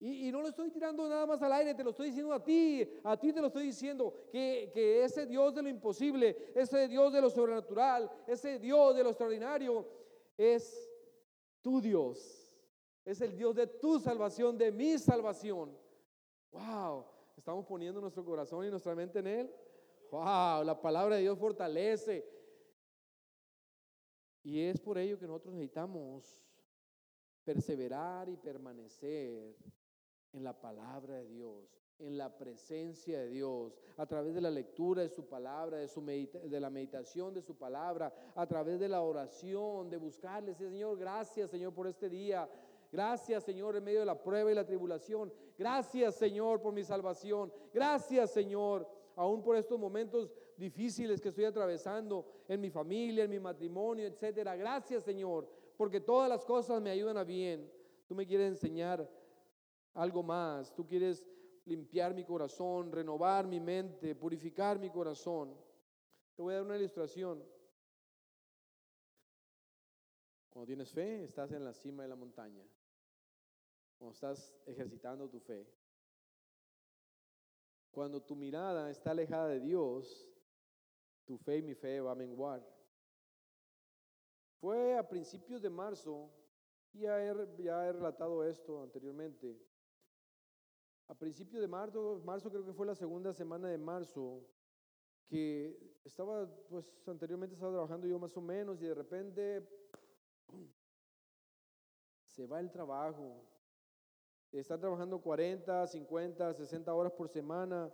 Y, 0.00 0.32
no 0.32 0.42
lo 0.42 0.48
estoy 0.48 0.72
tirando 0.72 1.08
nada 1.08 1.24
más 1.24 1.40
al 1.40 1.52
aire, 1.52 1.72
te 1.72 1.84
lo 1.84 1.90
estoy 1.90 2.08
diciendo 2.08 2.32
a 2.32 2.42
ti, 2.42 2.84
a 3.04 3.16
ti 3.16 3.32
te 3.32 3.40
lo 3.40 3.46
estoy 3.46 3.66
diciendo, 3.66 4.12
que, 4.32 4.72
que 4.74 5.04
ese 5.04 5.24
Dios 5.24 5.54
de 5.54 5.62
lo 5.62 5.68
imposible, 5.68 6.50
ese 6.52 6.88
Dios 6.88 7.12
de 7.12 7.20
lo 7.20 7.30
sobrenatural, 7.30 8.10
ese 8.26 8.58
Dios 8.58 8.96
de 8.96 9.04
lo 9.04 9.10
extraordinario, 9.10 9.86
es 10.36 10.90
tu 11.64 11.80
Dios. 11.80 12.54
Es 13.04 13.20
el 13.22 13.34
Dios 13.34 13.54
de 13.54 13.66
tu 13.66 13.98
salvación, 13.98 14.56
de 14.56 14.70
mi 14.70 14.98
salvación. 14.98 15.76
Wow, 16.52 17.06
estamos 17.36 17.64
poniendo 17.64 18.00
nuestro 18.00 18.24
corazón 18.24 18.66
y 18.66 18.70
nuestra 18.70 18.94
mente 18.94 19.18
en 19.18 19.26
Él. 19.26 19.54
Wow, 20.10 20.62
la 20.62 20.78
palabra 20.80 21.16
de 21.16 21.22
Dios 21.22 21.38
fortalece. 21.38 22.24
Y 24.42 24.60
es 24.60 24.78
por 24.78 24.98
ello 24.98 25.18
que 25.18 25.26
nosotros 25.26 25.54
necesitamos 25.54 26.44
perseverar 27.44 28.28
y 28.28 28.36
permanecer 28.36 29.56
en 30.32 30.44
la 30.44 30.58
palabra 30.60 31.14
de 31.14 31.26
Dios, 31.26 31.83
en 31.98 32.18
la 32.18 32.36
presencia 32.36 33.20
de 33.20 33.28
Dios, 33.28 33.78
a 33.96 34.06
través 34.06 34.34
de 34.34 34.40
la 34.40 34.50
lectura 34.50 35.02
de 35.02 35.08
su 35.08 35.26
palabra, 35.26 35.78
de, 35.78 35.88
su 35.88 36.02
de 36.02 36.60
la 36.60 36.70
meditación 36.70 37.32
de 37.32 37.42
su 37.42 37.56
palabra, 37.56 38.12
a 38.34 38.46
través 38.46 38.80
de 38.80 38.88
la 38.88 39.02
oración, 39.02 39.88
de 39.88 39.96
buscarle, 39.96 40.54
Señor, 40.54 40.98
gracias 40.98 41.50
Señor 41.50 41.72
por 41.72 41.86
este 41.86 42.08
día. 42.08 42.48
Gracias 42.90 43.42
Señor 43.42 43.76
en 43.76 43.84
medio 43.84 44.00
de 44.00 44.06
la 44.06 44.22
prueba 44.22 44.52
y 44.52 44.54
la 44.54 44.64
tribulación. 44.64 45.32
Gracias 45.58 46.14
Señor 46.14 46.60
por 46.60 46.72
mi 46.72 46.84
salvación. 46.84 47.52
Gracias 47.72 48.30
Señor. 48.30 48.88
aún 49.16 49.42
por 49.42 49.56
estos 49.56 49.78
momentos 49.78 50.32
difíciles 50.56 51.20
que 51.20 51.28
estoy 51.28 51.44
atravesando 51.44 52.26
en 52.48 52.60
mi 52.60 52.70
familia, 52.70 53.24
en 53.24 53.30
mi 53.30 53.40
matrimonio, 53.40 54.06
etcétera. 54.06 54.56
Gracias, 54.56 55.04
Señor, 55.04 55.48
porque 55.76 56.00
todas 56.00 56.28
las 56.28 56.44
cosas 56.44 56.80
me 56.80 56.90
ayudan 56.90 57.16
a 57.16 57.24
bien. 57.24 57.70
Tú 58.06 58.14
me 58.14 58.26
quieres 58.26 58.48
enseñar 58.48 59.08
algo 59.94 60.22
más. 60.22 60.74
Tú 60.74 60.86
quieres 60.86 61.24
limpiar 61.66 62.14
mi 62.14 62.24
corazón, 62.24 62.92
renovar 62.92 63.46
mi 63.46 63.60
mente, 63.60 64.14
purificar 64.14 64.78
mi 64.78 64.90
corazón. 64.90 65.56
Te 66.34 66.42
voy 66.42 66.54
a 66.54 66.56
dar 66.56 66.66
una 66.66 66.76
ilustración. 66.76 67.44
Cuando 70.50 70.66
tienes 70.66 70.92
fe, 70.92 71.24
estás 71.24 71.52
en 71.52 71.64
la 71.64 71.72
cima 71.72 72.02
de 72.02 72.08
la 72.08 72.16
montaña. 72.16 72.64
Cuando 73.98 74.14
estás 74.14 74.54
ejercitando 74.66 75.28
tu 75.28 75.40
fe. 75.40 75.66
Cuando 77.90 78.22
tu 78.22 78.34
mirada 78.34 78.90
está 78.90 79.12
alejada 79.12 79.48
de 79.48 79.60
Dios, 79.60 80.28
tu 81.24 81.38
fe 81.38 81.58
y 81.58 81.62
mi 81.62 81.74
fe 81.74 82.00
va 82.00 82.12
a 82.12 82.16
menguar. 82.16 82.64
Fue 84.60 84.96
a 84.96 85.08
principios 85.08 85.62
de 85.62 85.70
marzo, 85.70 86.30
y 86.92 87.00
ya 87.00 87.20
he, 87.22 87.62
ya 87.62 87.86
he 87.86 87.92
relatado 87.92 88.44
esto 88.44 88.82
anteriormente. 88.82 89.60
A 91.08 91.14
principios 91.14 91.60
de 91.60 91.68
marzo, 91.68 92.22
marzo 92.24 92.50
creo 92.50 92.64
que 92.64 92.72
fue 92.72 92.86
la 92.86 92.94
segunda 92.94 93.32
semana 93.34 93.68
de 93.68 93.78
marzo, 93.78 94.42
que 95.26 95.98
estaba, 96.04 96.48
pues 96.68 96.86
anteriormente 97.06 97.54
estaba 97.54 97.72
trabajando 97.72 98.06
yo 98.06 98.18
más 98.18 98.36
o 98.36 98.40
menos 98.40 98.80
y 98.80 98.86
de 98.86 98.94
repente 98.94 99.68
se 102.26 102.46
va 102.46 102.60
el 102.60 102.70
trabajo. 102.70 103.44
Está 104.50 104.78
trabajando 104.78 105.20
40, 105.20 105.86
50, 105.86 106.54
60 106.54 106.94
horas 106.94 107.12
por 107.12 107.28
semana, 107.28 107.92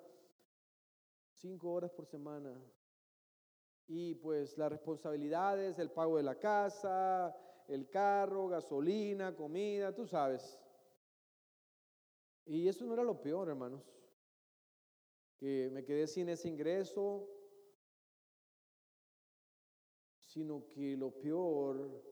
5 1.32 1.72
horas 1.72 1.90
por 1.90 2.06
semana. 2.06 2.54
Y 3.86 4.14
pues 4.16 4.56
las 4.58 4.70
responsabilidades, 4.70 5.78
el 5.78 5.90
pago 5.90 6.18
de 6.18 6.22
la 6.22 6.38
casa, 6.38 7.34
el 7.66 7.88
carro, 7.88 8.48
gasolina, 8.48 9.34
comida, 9.34 9.94
tú 9.94 10.06
sabes. 10.06 10.60
Y 12.46 12.68
eso 12.68 12.84
no 12.84 12.94
era 12.94 13.04
lo 13.04 13.20
peor, 13.20 13.48
hermanos. 13.48 13.82
Que 15.38 15.70
me 15.72 15.84
quedé 15.84 16.06
sin 16.06 16.28
ese 16.28 16.48
ingreso, 16.48 17.28
sino 20.20 20.66
que 20.68 20.96
lo 20.96 21.10
peor 21.10 22.02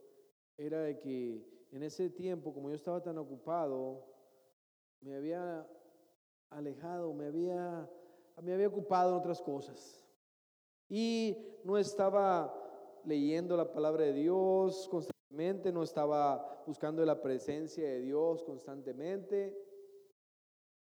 era 0.56 0.82
de 0.82 0.98
que 0.98 1.46
en 1.70 1.82
ese 1.82 2.10
tiempo, 2.10 2.52
como 2.52 2.68
yo 2.68 2.74
estaba 2.74 3.02
tan 3.02 3.18
ocupado, 3.18 4.06
me 5.00 5.14
había 5.14 5.68
alejado, 6.50 7.12
me 7.12 7.26
había, 7.26 7.88
me 8.42 8.52
había 8.52 8.68
ocupado 8.68 9.10
en 9.10 9.20
otras 9.20 9.40
cosas. 9.42 10.04
Y 10.88 11.36
no 11.64 11.76
estaba 11.76 12.54
leyendo 13.04 13.56
la 13.56 13.70
palabra 13.70 14.04
de 14.04 14.14
Dios 14.14 14.88
constantemente, 14.88 15.70
no 15.70 15.82
estaba 15.82 16.64
buscando 16.66 17.04
la 17.04 17.20
presencia 17.20 17.86
de 17.86 18.00
Dios 18.00 18.42
constantemente. 18.42 19.56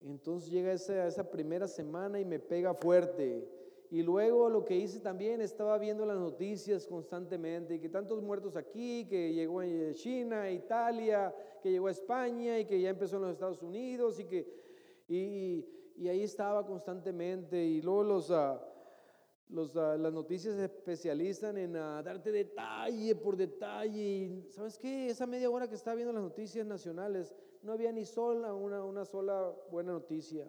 Entonces 0.00 0.50
llega 0.50 0.72
esa, 0.72 1.30
primera 1.30 1.66
semana 1.66 2.20
y 2.20 2.24
me 2.24 2.38
pega 2.38 2.74
fuerte. 2.74 3.48
Y 3.90 4.02
luego 4.02 4.50
lo 4.50 4.64
que 4.64 4.76
hice 4.76 5.00
también, 5.00 5.40
estaba 5.40 5.78
viendo 5.78 6.04
las 6.04 6.18
noticias 6.18 6.86
constantemente, 6.86 7.74
y 7.74 7.80
que 7.80 7.88
tantos 7.88 8.22
muertos 8.22 8.54
aquí, 8.54 9.06
que 9.08 9.32
llegó 9.32 9.60
a 9.60 9.66
China, 9.94 10.50
Italia, 10.50 11.34
que 11.62 11.70
llegó 11.70 11.88
a 11.88 11.92
España 11.92 12.58
y 12.58 12.66
que 12.66 12.80
ya 12.80 12.90
empezó 12.90 13.16
en 13.16 13.22
los 13.22 13.32
Estados 13.32 13.62
Unidos 13.62 14.20
y 14.20 14.24
que 14.24 14.46
y, 15.08 15.64
ahí 16.06 16.22
estaba 16.22 16.66
constantemente. 16.66 17.64
Y 17.64 17.80
luego 17.80 18.04
los, 18.04 18.30
uh, 18.30 18.58
los 19.48 19.74
uh, 19.74 19.96
las 19.98 20.12
noticias 20.12 20.54
se 20.56 20.64
especializan 20.64 21.56
en 21.56 21.74
uh, 21.74 22.02
darte 22.02 22.30
detalle 22.30 23.16
por 23.16 23.36
detalle. 23.36 24.44
¿Sabes 24.50 24.78
qué? 24.78 25.08
Esa 25.08 25.26
media 25.26 25.50
hora 25.50 25.66
que 25.66 25.74
estaba 25.74 25.96
viendo 25.96 26.12
las 26.12 26.22
noticias 26.22 26.66
nacionales, 26.66 27.34
no 27.62 27.72
había 27.72 27.92
ni 27.92 28.04
sola 28.04 28.54
una, 28.54 28.84
una 28.84 29.04
sola 29.04 29.54
buena 29.70 29.92
noticia. 29.92 30.46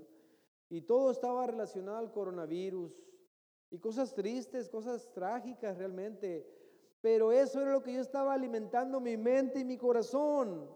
Y 0.69 0.81
todo 0.81 1.11
estaba 1.11 1.47
relacionado 1.47 1.97
al 1.97 2.11
coronavirus. 2.11 2.93
Y 3.71 3.79
cosas 3.79 4.13
tristes, 4.13 4.69
cosas 4.69 5.11
trágicas 5.13 5.77
realmente. 5.77 6.47
Pero 7.01 7.31
eso 7.31 7.61
era 7.61 7.71
lo 7.71 7.81
que 7.81 7.93
yo 7.93 8.01
estaba 8.01 8.33
alimentando 8.33 8.99
mi 8.99 9.17
mente 9.17 9.59
y 9.59 9.65
mi 9.65 9.77
corazón. 9.77 10.69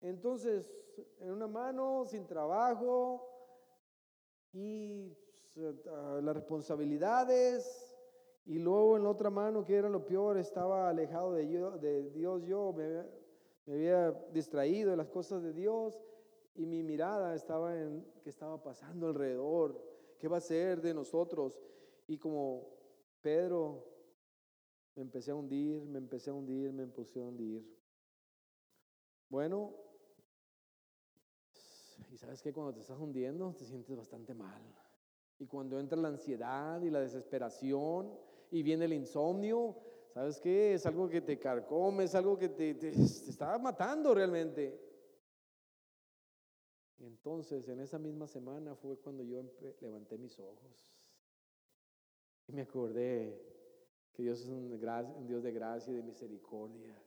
Entonces, 0.00 0.72
en 1.20 1.30
una 1.32 1.46
mano, 1.46 2.04
sin 2.04 2.26
trabajo 2.26 3.26
y 4.52 5.16
ah, 5.90 6.20
las 6.22 6.34
responsabilidades. 6.34 7.84
Y 8.44 8.58
luego 8.58 8.96
en 8.96 9.04
la 9.04 9.10
otra 9.10 9.30
mano, 9.30 9.64
que 9.64 9.74
era 9.76 9.88
lo 9.88 10.04
peor, 10.04 10.38
estaba 10.38 10.88
alejado 10.88 11.32
de, 11.32 11.46
de 11.78 12.10
Dios 12.10 12.42
yo, 12.44 12.72
me, 12.72 13.04
me 13.68 13.74
había 13.74 14.12
distraído 14.32 14.92
de 14.92 14.96
las 14.96 15.10
cosas 15.10 15.42
de 15.42 15.52
Dios 15.52 16.00
y 16.54 16.64
mi 16.64 16.82
mirada 16.82 17.34
estaba 17.34 17.78
en 17.78 18.02
qué 18.22 18.30
estaba 18.30 18.62
pasando 18.62 19.08
alrededor, 19.08 19.78
qué 20.18 20.26
va 20.26 20.38
a 20.38 20.40
ser 20.40 20.80
de 20.80 20.94
nosotros. 20.94 21.60
Y 22.06 22.16
como 22.16 22.66
Pedro, 23.20 23.86
me 24.94 25.02
empecé 25.02 25.32
a 25.32 25.34
hundir, 25.34 25.84
me 25.84 25.98
empecé 25.98 26.30
a 26.30 26.32
hundir, 26.32 26.72
me 26.72 26.82
empecé 26.82 27.20
a 27.20 27.24
hundir. 27.24 27.62
Bueno, 29.28 29.74
y 32.10 32.16
sabes 32.16 32.40
que 32.40 32.54
cuando 32.54 32.72
te 32.72 32.80
estás 32.80 32.98
hundiendo 32.98 33.52
te 33.52 33.66
sientes 33.66 33.94
bastante 33.94 34.32
mal. 34.32 34.62
Y 35.38 35.46
cuando 35.46 35.78
entra 35.78 35.98
la 35.98 36.08
ansiedad 36.08 36.80
y 36.80 36.88
la 36.88 37.00
desesperación 37.00 38.18
y 38.50 38.62
viene 38.62 38.86
el 38.86 38.94
insomnio, 38.94 39.76
¿sabes 40.18 40.40
qué? 40.40 40.74
Es 40.74 40.84
algo 40.84 41.08
que 41.08 41.20
te 41.20 41.38
carcome, 41.38 42.02
es 42.02 42.14
algo 42.16 42.36
que 42.36 42.48
te, 42.48 42.74
te, 42.74 42.90
te 42.90 43.02
está 43.02 43.56
matando 43.56 44.12
realmente. 44.12 44.76
Entonces, 46.98 47.68
en 47.68 47.78
esa 47.78 48.00
misma 48.00 48.26
semana 48.26 48.74
fue 48.74 48.98
cuando 48.98 49.22
yo 49.22 49.44
levanté 49.80 50.18
mis 50.18 50.36
ojos 50.40 50.98
y 52.48 52.52
me 52.52 52.62
acordé 52.62 53.40
que 54.12 54.24
Dios 54.24 54.40
es 54.40 54.48
un, 54.48 54.68
Dios 55.24 55.44
de 55.44 55.52
gracia 55.52 55.92
y 55.92 55.96
de 55.96 56.02
misericordia, 56.02 57.00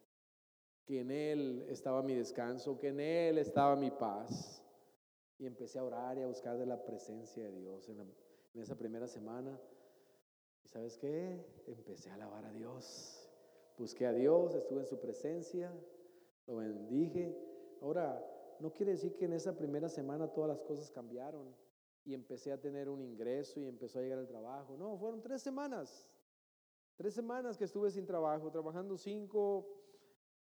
que 0.86 1.02
en 1.02 1.12
Él 1.12 1.66
estaba 1.68 2.02
mi 2.02 2.16
descanso, 2.16 2.80
que 2.80 2.88
en 2.88 3.02
Él 3.02 3.38
estaba 3.40 3.76
mi 3.76 3.92
paz. 3.92 4.64
Y 5.38 5.48
empecé 5.48 5.80
a 5.80 5.84
orar 5.84 6.18
y 6.18 6.22
a 6.22 6.28
buscar 6.28 6.58
de 6.58 6.66
la 6.66 6.86
presencia 6.86 7.44
de 7.44 7.52
Dios 7.60 7.90
en, 7.90 8.00
en 8.00 8.62
esa 8.62 8.78
primera 8.78 9.08
semana. 9.08 9.60
¿Y 10.64 10.68
sabes 10.68 10.98
qué? 10.98 11.44
Empecé 11.68 12.10
a 12.10 12.16
alabar 12.16 12.46
a 12.46 12.52
Dios. 12.52 13.30
Busqué 13.78 14.06
a 14.06 14.14
Dios, 14.14 14.54
estuve 14.54 14.82
en 14.82 14.86
su 14.86 15.00
presencia, 15.00 15.72
lo 16.46 16.58
bendije. 16.58 17.36
Ahora, 17.82 18.24
no 18.60 18.72
quiere 18.72 18.92
decir 18.92 19.16
que 19.16 19.26
en 19.26 19.34
esa 19.34 19.58
primera 19.58 19.90
semana 19.90 20.28
todas 20.28 20.50
las 20.50 20.62
cosas 20.62 20.92
cambiaron 20.92 21.56
y 22.06 22.14
empecé 22.14 22.52
a 22.52 22.60
tener 22.60 22.90
un 22.90 23.02
ingreso 23.02 23.60
y 23.60 23.68
empezó 23.68 24.00
a 24.00 24.02
llegar 24.04 24.20
el 24.20 24.28
trabajo. 24.28 24.78
No, 24.78 24.98
fueron 24.98 25.22
tres 25.22 25.42
semanas. 25.42 26.08
Tres 26.96 27.14
semanas 27.14 27.58
que 27.58 27.64
estuve 27.64 27.90
sin 27.90 28.06
trabajo, 28.06 28.52
trabajando 28.52 28.98
cinco, 28.98 29.68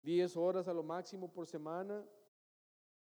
diez 0.01 0.35
horas 0.35 0.67
a 0.67 0.73
lo 0.73 0.81
máximo 0.81 1.31
por 1.31 1.45
semana. 1.45 2.03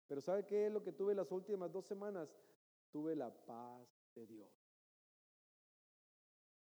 Pero 0.07 0.21
¿sabe 0.21 0.47
qué 0.47 0.67
es 0.67 0.73
lo 0.73 0.83
que 0.83 0.93
tuve 0.93 1.15
las 1.15 1.31
últimas 1.31 1.71
dos 1.71 1.85
semanas? 1.85 2.35
Tuve 2.91 3.15
la 3.17 3.31
paz 3.31 3.87
de 4.15 4.27
Dios. 4.27 4.64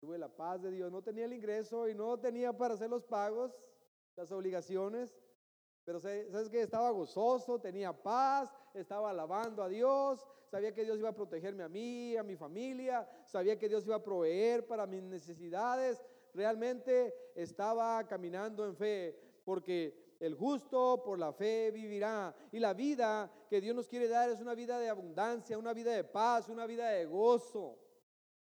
Tuve 0.08 0.16
la 0.16 0.34
paz 0.34 0.62
de 0.62 0.70
Dios. 0.70 0.90
No 0.90 1.02
tenía 1.02 1.26
el 1.26 1.34
ingreso 1.34 1.86
y 1.86 1.94
no 1.94 2.18
tenía 2.18 2.56
para 2.56 2.72
hacer 2.72 2.88
los 2.88 3.04
pagos, 3.04 3.54
las 4.16 4.32
obligaciones. 4.32 5.14
Pero 5.84 6.00
sabes 6.00 6.48
que 6.48 6.62
estaba 6.62 6.88
gozoso, 6.92 7.60
tenía 7.60 7.92
paz, 7.92 8.50
estaba 8.72 9.10
alabando 9.10 9.62
a 9.62 9.68
Dios, 9.68 10.26
sabía 10.46 10.72
que 10.72 10.86
Dios 10.86 10.98
iba 10.98 11.10
a 11.10 11.14
protegerme 11.14 11.62
a 11.62 11.68
mí, 11.68 12.16
a 12.16 12.22
mi 12.22 12.36
familia, 12.36 13.06
sabía 13.26 13.58
que 13.58 13.68
Dios 13.68 13.84
iba 13.84 13.96
a 13.96 14.02
proveer 14.02 14.66
para 14.66 14.86
mis 14.86 15.02
necesidades. 15.02 16.02
Realmente 16.32 17.14
estaba 17.34 18.02
caminando 18.08 18.64
en 18.64 18.76
fe, 18.76 19.14
porque 19.44 20.16
el 20.20 20.34
justo 20.34 21.02
por 21.04 21.18
la 21.18 21.34
fe 21.34 21.70
vivirá. 21.70 22.34
Y 22.50 22.60
la 22.60 22.72
vida 22.72 23.30
que 23.50 23.60
Dios 23.60 23.76
nos 23.76 23.88
quiere 23.88 24.08
dar 24.08 24.30
es 24.30 24.40
una 24.40 24.54
vida 24.54 24.78
de 24.78 24.88
abundancia, 24.88 25.58
una 25.58 25.74
vida 25.74 25.92
de 25.92 26.04
paz, 26.04 26.48
una 26.48 26.64
vida 26.64 26.88
de 26.88 27.04
gozo. 27.04 27.87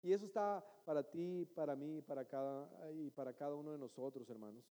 Y 0.02 0.12
eso 0.12 0.26
está 0.26 0.64
para 0.85 1.02
ti, 1.02 1.45
para 1.45 1.75
mí, 1.75 2.00
para 2.02 2.25
cada, 2.25 2.90
y 2.93 3.11
para 3.11 3.35
cada 3.35 3.55
uno 3.55 3.73
de 3.73 3.78
nosotros, 3.78 4.28
hermanos 4.31 4.64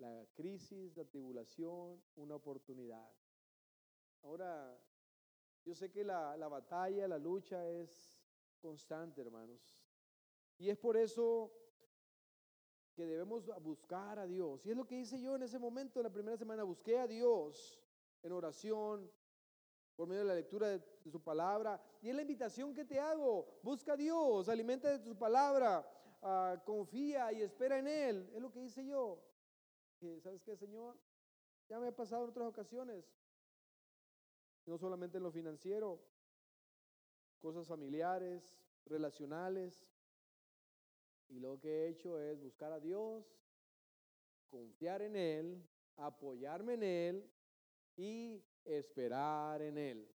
la 0.00 0.26
crisis, 0.34 0.96
la 0.96 1.04
tribulación, 1.04 2.02
una 2.16 2.34
oportunidad. 2.34 3.12
Ahora, 4.22 4.78
yo 5.64 5.74
sé 5.74 5.90
que 5.90 6.04
la, 6.04 6.36
la, 6.36 6.48
batalla, 6.48 7.06
la 7.06 7.18
lucha 7.18 7.68
es 7.68 8.18
constante, 8.60 9.20
hermanos. 9.20 9.78
Y 10.58 10.70
es 10.70 10.78
por 10.78 10.96
eso 10.96 11.52
que 12.94 13.04
debemos 13.04 13.50
buscar 13.62 14.18
a 14.18 14.26
Dios. 14.26 14.64
Y 14.66 14.70
es 14.70 14.76
lo 14.76 14.86
que 14.86 14.98
hice 14.98 15.20
yo 15.20 15.36
en 15.36 15.42
ese 15.42 15.58
momento, 15.58 16.00
en 16.00 16.04
la 16.04 16.12
primera 16.12 16.36
semana. 16.36 16.64
Busqué 16.64 16.98
a 16.98 17.06
Dios 17.06 17.80
en 18.22 18.32
oración, 18.32 19.10
por 20.00 20.08
medio 20.08 20.22
de 20.22 20.28
la 20.28 20.34
lectura 20.34 20.66
de, 20.66 20.82
su 21.10 21.20
palabra. 21.22 21.78
Y 22.00 22.08
es 22.08 22.14
la 22.14 22.22
invitación 22.22 22.72
que 22.72 22.86
te 22.86 22.98
hago. 22.98 23.60
Busca 23.62 23.92
a 23.92 23.96
Dios, 23.98 24.48
alimenta 24.48 24.88
de 24.88 24.98
su 25.04 25.14
palabra, 25.14 25.86
ah, 26.22 26.58
confía 26.64 27.30
y 27.34 27.42
espera 27.42 27.78
en 27.78 27.86
Él. 27.86 28.30
Es 28.34 28.40
lo 28.40 28.50
que 28.50 28.64
hice 28.64 28.86
yo. 28.86 29.22
¿Sabes 30.22 30.42
qué, 30.42 30.56
Señor? 30.56 30.96
Ya 31.68 31.78
me 31.78 31.88
ha 31.88 31.94
pasado 31.94 32.24
en 32.24 32.30
otras 32.30 32.48
ocasiones. 32.48 33.04
No 34.64 34.78
solamente 34.78 35.18
en 35.18 35.22
lo 35.22 35.30
financiero, 35.30 36.00
cosas 37.38 37.68
familiares, 37.68 38.58
relacionales. 38.86 39.86
Y 41.28 41.40
lo 41.40 41.60
que 41.60 41.68
he 41.68 41.88
hecho 41.88 42.18
es 42.18 42.40
buscar 42.40 42.72
a 42.72 42.80
Dios, 42.80 43.36
confiar 44.48 45.02
en 45.02 45.14
Él, 45.14 45.62
apoyarme 45.98 46.72
en 46.72 46.82
Él 46.84 47.30
y 47.98 48.42
esperar 48.64 49.62
en 49.62 49.78
Él. 49.78 50.08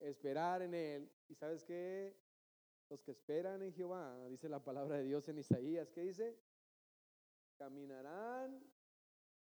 Esperar 0.00 0.62
en 0.62 0.74
Él. 0.74 1.12
¿Y 1.28 1.34
sabes 1.34 1.64
qué? 1.64 2.16
Los 2.88 3.02
que 3.02 3.10
esperan 3.10 3.62
en 3.62 3.72
Jehová, 3.72 4.28
dice 4.28 4.48
la 4.48 4.62
palabra 4.62 4.98
de 4.98 5.04
Dios 5.04 5.28
en 5.28 5.38
Isaías, 5.38 5.90
¿qué 5.90 6.02
dice? 6.02 6.38
Caminarán, 7.56 8.62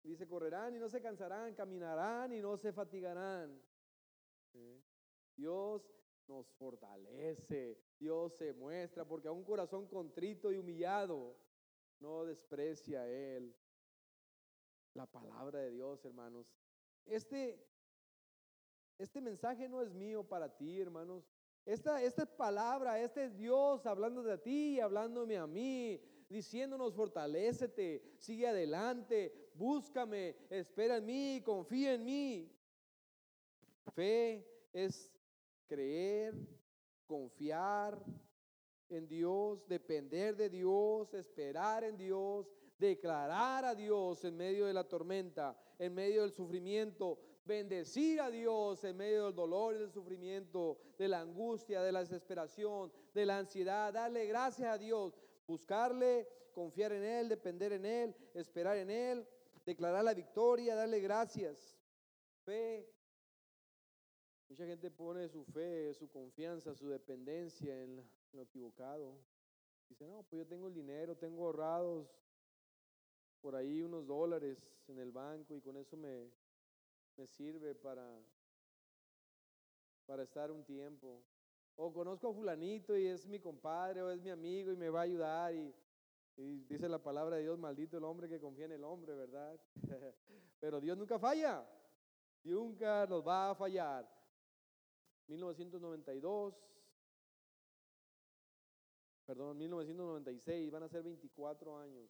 dice, 0.01 0.27
correrán 0.27 0.75
y 0.75 0.79
no 0.79 0.89
se 0.89 0.99
cansarán, 0.99 1.53
caminarán 1.53 2.33
y 2.33 2.41
no 2.41 2.57
se 2.57 2.73
fatigarán. 2.73 3.61
Dios 5.35 5.93
nos 6.27 6.51
fortalece, 6.53 7.79
Dios 7.99 8.33
se 8.33 8.53
muestra, 8.53 9.05
porque 9.05 9.27
a 9.27 9.31
un 9.31 9.43
corazón 9.43 9.87
contrito 9.87 10.51
y 10.51 10.57
humillado 10.57 11.37
no 11.99 12.25
desprecia 12.25 13.07
Él. 13.07 13.55
La 14.95 15.05
palabra 15.05 15.59
de 15.59 15.71
Dios, 15.71 16.03
hermanos. 16.03 16.47
Este, 17.05 17.68
este 18.99 19.21
mensaje 19.21 19.69
no 19.69 19.81
es 19.81 19.93
mío 19.93 20.23
para 20.23 20.53
ti, 20.55 20.79
hermanos. 20.79 21.23
Esta, 21.65 22.03
esta 22.03 22.25
palabra, 22.25 22.99
este 22.99 23.25
es 23.25 23.37
Dios 23.37 23.85
hablando 23.85 24.21
de 24.21 24.37
ti 24.37 24.75
y 24.75 24.79
hablándome 24.81 25.37
a 25.37 25.47
mí, 25.47 26.01
diciéndonos, 26.27 26.93
fortalécete, 26.93 28.03
sigue 28.17 28.47
adelante, 28.47 29.51
búscame, 29.53 30.35
espera 30.49 30.97
en 30.97 31.05
mí, 31.05 31.41
confía 31.45 31.93
en 31.93 32.03
mí. 32.03 32.51
Fe 33.93 34.45
es 34.73 35.11
creer, 35.67 36.35
confiar 37.07 38.03
en 38.89 39.07
Dios, 39.07 39.65
depender 39.67 40.35
de 40.35 40.49
Dios, 40.49 41.13
esperar 41.13 41.85
en 41.85 41.95
Dios, 41.95 42.51
declarar 42.77 43.63
a 43.63 43.75
Dios 43.75 44.25
en 44.25 44.35
medio 44.35 44.65
de 44.65 44.73
la 44.73 44.87
tormenta, 44.87 45.57
en 45.77 45.93
medio 45.93 46.21
del 46.21 46.31
sufrimiento, 46.31 47.19
bendecir 47.49 48.21
a 48.21 48.29
Dios 48.29 48.83
en 48.83 48.95
medio 48.95 49.25
del 49.25 49.35
dolor 49.35 49.75
y 49.75 49.79
del 49.79 49.91
sufrimiento, 49.91 50.77
de 50.97 51.07
la 51.07 51.19
angustia, 51.19 51.81
de 51.81 51.91
la 51.91 51.99
desesperación, 51.99 52.91
de 53.13 53.25
la 53.25 53.39
ansiedad, 53.39 53.91
darle 53.91 54.25
gracias 54.27 54.69
a 54.69 54.77
Dios, 54.77 55.19
buscarle, 55.45 56.27
confiar 56.53 56.93
en 56.93 57.03
Él, 57.03 57.27
depender 57.27 57.73
en 57.73 57.85
Él, 57.85 58.15
esperar 58.33 58.77
en 58.77 58.89
Él, 58.89 59.27
declarar 59.65 60.03
la 60.03 60.13
victoria, 60.13 60.75
darle 60.75 61.01
gracias. 61.01 61.75
Fe 62.45 62.87
Mucha 64.49 64.65
gente 64.65 64.89
pone 64.89 65.29
su 65.29 65.45
fe, 65.45 65.93
su 65.93 66.09
confianza, 66.09 66.73
su 66.73 66.89
dependencia 66.89 67.83
en 67.83 68.03
lo 68.33 68.41
equivocado. 68.41 69.15
Dice, 69.87 70.07
no, 70.07 70.23
pues 70.23 70.39
yo 70.39 70.47
tengo 70.47 70.67
el 70.67 70.73
dinero, 70.73 71.15
tengo 71.15 71.45
ahorrados 71.45 72.09
por 73.41 73.55
ahí 73.55 73.83
unos 73.83 74.07
dólares 74.07 74.57
en 74.87 74.97
el 74.97 75.11
banco 75.11 75.55
y 75.55 75.61
con 75.61 75.77
eso 75.77 75.95
me, 75.95 76.31
me 77.19 77.27
sirve 77.27 77.75
para, 77.75 78.17
para 80.05 80.23
estar 80.23 80.51
un 80.51 80.63
tiempo. 80.63 81.21
O 81.75 81.91
conozco 81.91 82.29
a 82.29 82.33
fulanito 82.33 82.95
y 82.95 83.07
es 83.07 83.27
mi 83.27 83.41
compadre 83.41 84.01
o 84.01 84.09
es 84.09 84.21
mi 84.21 84.29
amigo 84.29 84.71
y 84.71 84.77
me 84.77 84.89
va 84.89 85.01
a 85.01 85.03
ayudar 85.03 85.53
y, 85.53 85.75
dice 86.69 86.87
la 86.87 87.03
palabra 87.03 87.35
de 87.35 87.41
Dios, 87.41 87.59
maldito 87.59 87.97
el 87.97 88.05
hombre 88.05 88.29
que 88.29 88.39
confía 88.39 88.65
en 88.65 88.71
el 88.71 88.85
hombre, 88.85 89.13
¿verdad? 89.13 89.59
Pero 90.61 90.79
Dios 90.79 90.97
nunca 90.97 91.19
falla, 91.19 91.67
nunca 92.45 93.05
nos 93.05 93.27
va 93.27 93.49
a 93.49 93.55
fallar. 93.55 94.09
1992, 95.27 96.55
perdón, 99.25 99.57
1996, 99.57 100.71
van 100.71 100.83
a 100.83 100.87
ser 100.87 101.03
24 101.03 101.77
años 101.79 102.09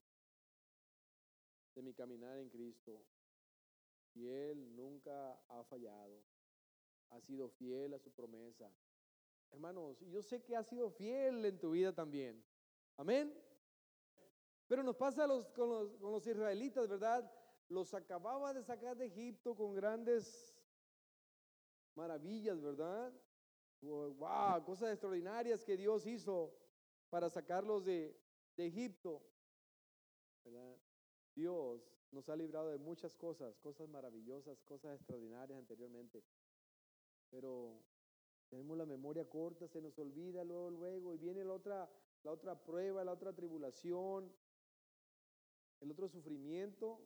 de 1.73 1.81
mi 1.81 1.95
caminar 1.95 2.37
en 2.37 2.49
Cristo. 2.49 3.03
Y 4.13 4.27
Él 4.27 4.75
nunca 4.75 5.39
ha 5.47 5.63
fallado, 5.63 6.23
ha 7.09 7.19
sido 7.21 7.49
fiel 7.49 7.93
a 7.93 7.99
su 7.99 8.11
promesa. 8.11 8.71
Hermanos, 9.51 9.99
yo 10.11 10.21
sé 10.21 10.43
que 10.43 10.55
ha 10.55 10.63
sido 10.63 10.91
fiel 10.91 11.45
en 11.45 11.59
tu 11.59 11.71
vida 11.71 11.93
también. 11.93 12.43
Amén. 12.97 13.33
Pero 14.67 14.83
nos 14.83 14.95
pasa 14.95 15.25
los, 15.25 15.49
con, 15.51 15.69
los, 15.69 15.97
con 15.97 16.11
los 16.11 16.27
israelitas, 16.27 16.87
¿verdad? 16.87 17.31
Los 17.69 17.93
acababa 17.93 18.53
de 18.53 18.63
sacar 18.63 18.95
de 18.97 19.05
Egipto 19.05 19.55
con 19.55 19.73
grandes 19.73 20.55
maravillas, 21.95 22.61
¿verdad? 22.61 23.13
Wow, 23.81 24.63
cosas 24.65 24.91
extraordinarias 24.91 25.63
que 25.63 25.77
Dios 25.77 26.05
hizo 26.05 26.53
para 27.09 27.29
sacarlos 27.29 27.85
de, 27.85 28.15
de 28.55 28.65
Egipto. 28.67 29.23
¿verdad? 30.43 30.77
Dios 31.35 31.98
nos 32.11 32.27
ha 32.29 32.35
librado 32.35 32.69
de 32.69 32.77
muchas 32.77 33.15
cosas, 33.15 33.57
cosas 33.59 33.87
maravillosas, 33.89 34.61
cosas 34.63 34.95
extraordinarias 34.95 35.59
anteriormente. 35.59 36.23
Pero 37.29 37.83
tenemos 38.49 38.77
la 38.77 38.85
memoria 38.85 39.29
corta, 39.29 39.67
se 39.67 39.81
nos 39.81 39.97
olvida 39.99 40.43
luego, 40.43 40.71
luego, 40.71 41.13
y 41.13 41.17
viene 41.17 41.43
la 41.43 41.53
otra, 41.53 41.89
la 42.23 42.31
otra 42.31 42.55
prueba, 42.55 43.03
la 43.03 43.11
otra 43.11 43.33
tribulación, 43.33 44.31
el 45.81 45.91
otro 45.91 46.09
sufrimiento, 46.09 46.99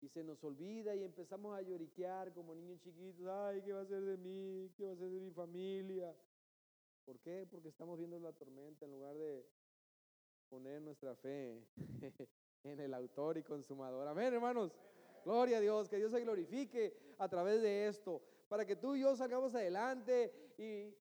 y 0.00 0.08
se 0.08 0.22
nos 0.22 0.42
olvida 0.44 0.94
y 0.94 1.02
empezamos 1.02 1.56
a 1.56 1.62
lloriquear 1.62 2.32
como 2.32 2.54
niños 2.54 2.80
chiquitos, 2.80 3.26
ay, 3.26 3.62
¿qué 3.62 3.72
va 3.72 3.80
a 3.80 3.86
ser 3.86 4.04
de 4.04 4.16
mí? 4.16 4.70
¿Qué 4.76 4.84
va 4.84 4.92
a 4.92 4.96
ser 4.96 5.10
de 5.10 5.20
mi 5.20 5.30
familia? 5.30 6.14
¿Por 7.04 7.18
qué? 7.20 7.46
Porque 7.50 7.68
estamos 7.68 7.98
viendo 7.98 8.18
la 8.20 8.32
tormenta 8.32 8.84
en 8.84 8.92
lugar 8.92 9.16
de 9.16 9.46
poner 10.48 10.82
nuestra 10.82 11.16
fe 11.16 11.66
en 12.64 12.80
el 12.80 12.94
autor 12.94 13.38
y 13.38 13.42
consumador. 13.42 14.06
Amén, 14.08 14.32
hermanos. 14.34 14.72
Gloria 15.24 15.58
a 15.58 15.60
Dios, 15.60 15.88
que 15.88 15.96
Dios 15.96 16.12
se 16.12 16.20
glorifique 16.20 16.96
a 17.18 17.28
través 17.28 17.60
de 17.60 17.88
esto, 17.88 18.22
para 18.48 18.64
que 18.64 18.76
tú 18.76 18.94
y 18.94 19.00
yo 19.00 19.16
salgamos 19.16 19.54
adelante 19.54 20.52
y 20.56 20.94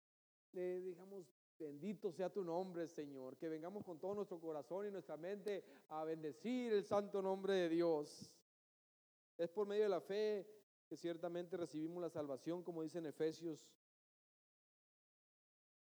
le 0.52 0.82
digamos, 0.82 1.28
bendito 1.60 2.12
sea 2.12 2.30
tu 2.30 2.44
nombre, 2.44 2.88
Señor, 2.88 3.38
que 3.38 3.50
vengamos 3.50 3.84
con 3.84 4.00
todo 4.00 4.16
nuestro 4.16 4.40
corazón 4.40 4.88
y 4.88 4.92
nuestra 4.92 5.18
mente 5.18 5.64
a 5.90 6.04
bendecir 6.04 6.74
el 6.74 6.84
santo 6.86 7.22
nombre 7.22 7.54
de 7.54 7.70
Dios. 7.70 8.32
Es 9.38 9.50
por 9.50 9.68
medio 9.68 9.84
de 9.84 9.90
la 9.90 10.02
fe 10.02 10.48
que 10.88 10.96
ciertamente 10.96 11.58
recibimos 11.58 12.02
la 12.02 12.10
salvación, 12.10 12.64
como 12.64 12.82
dice 12.82 13.00
en 13.00 13.08
Efesios, 13.08 13.68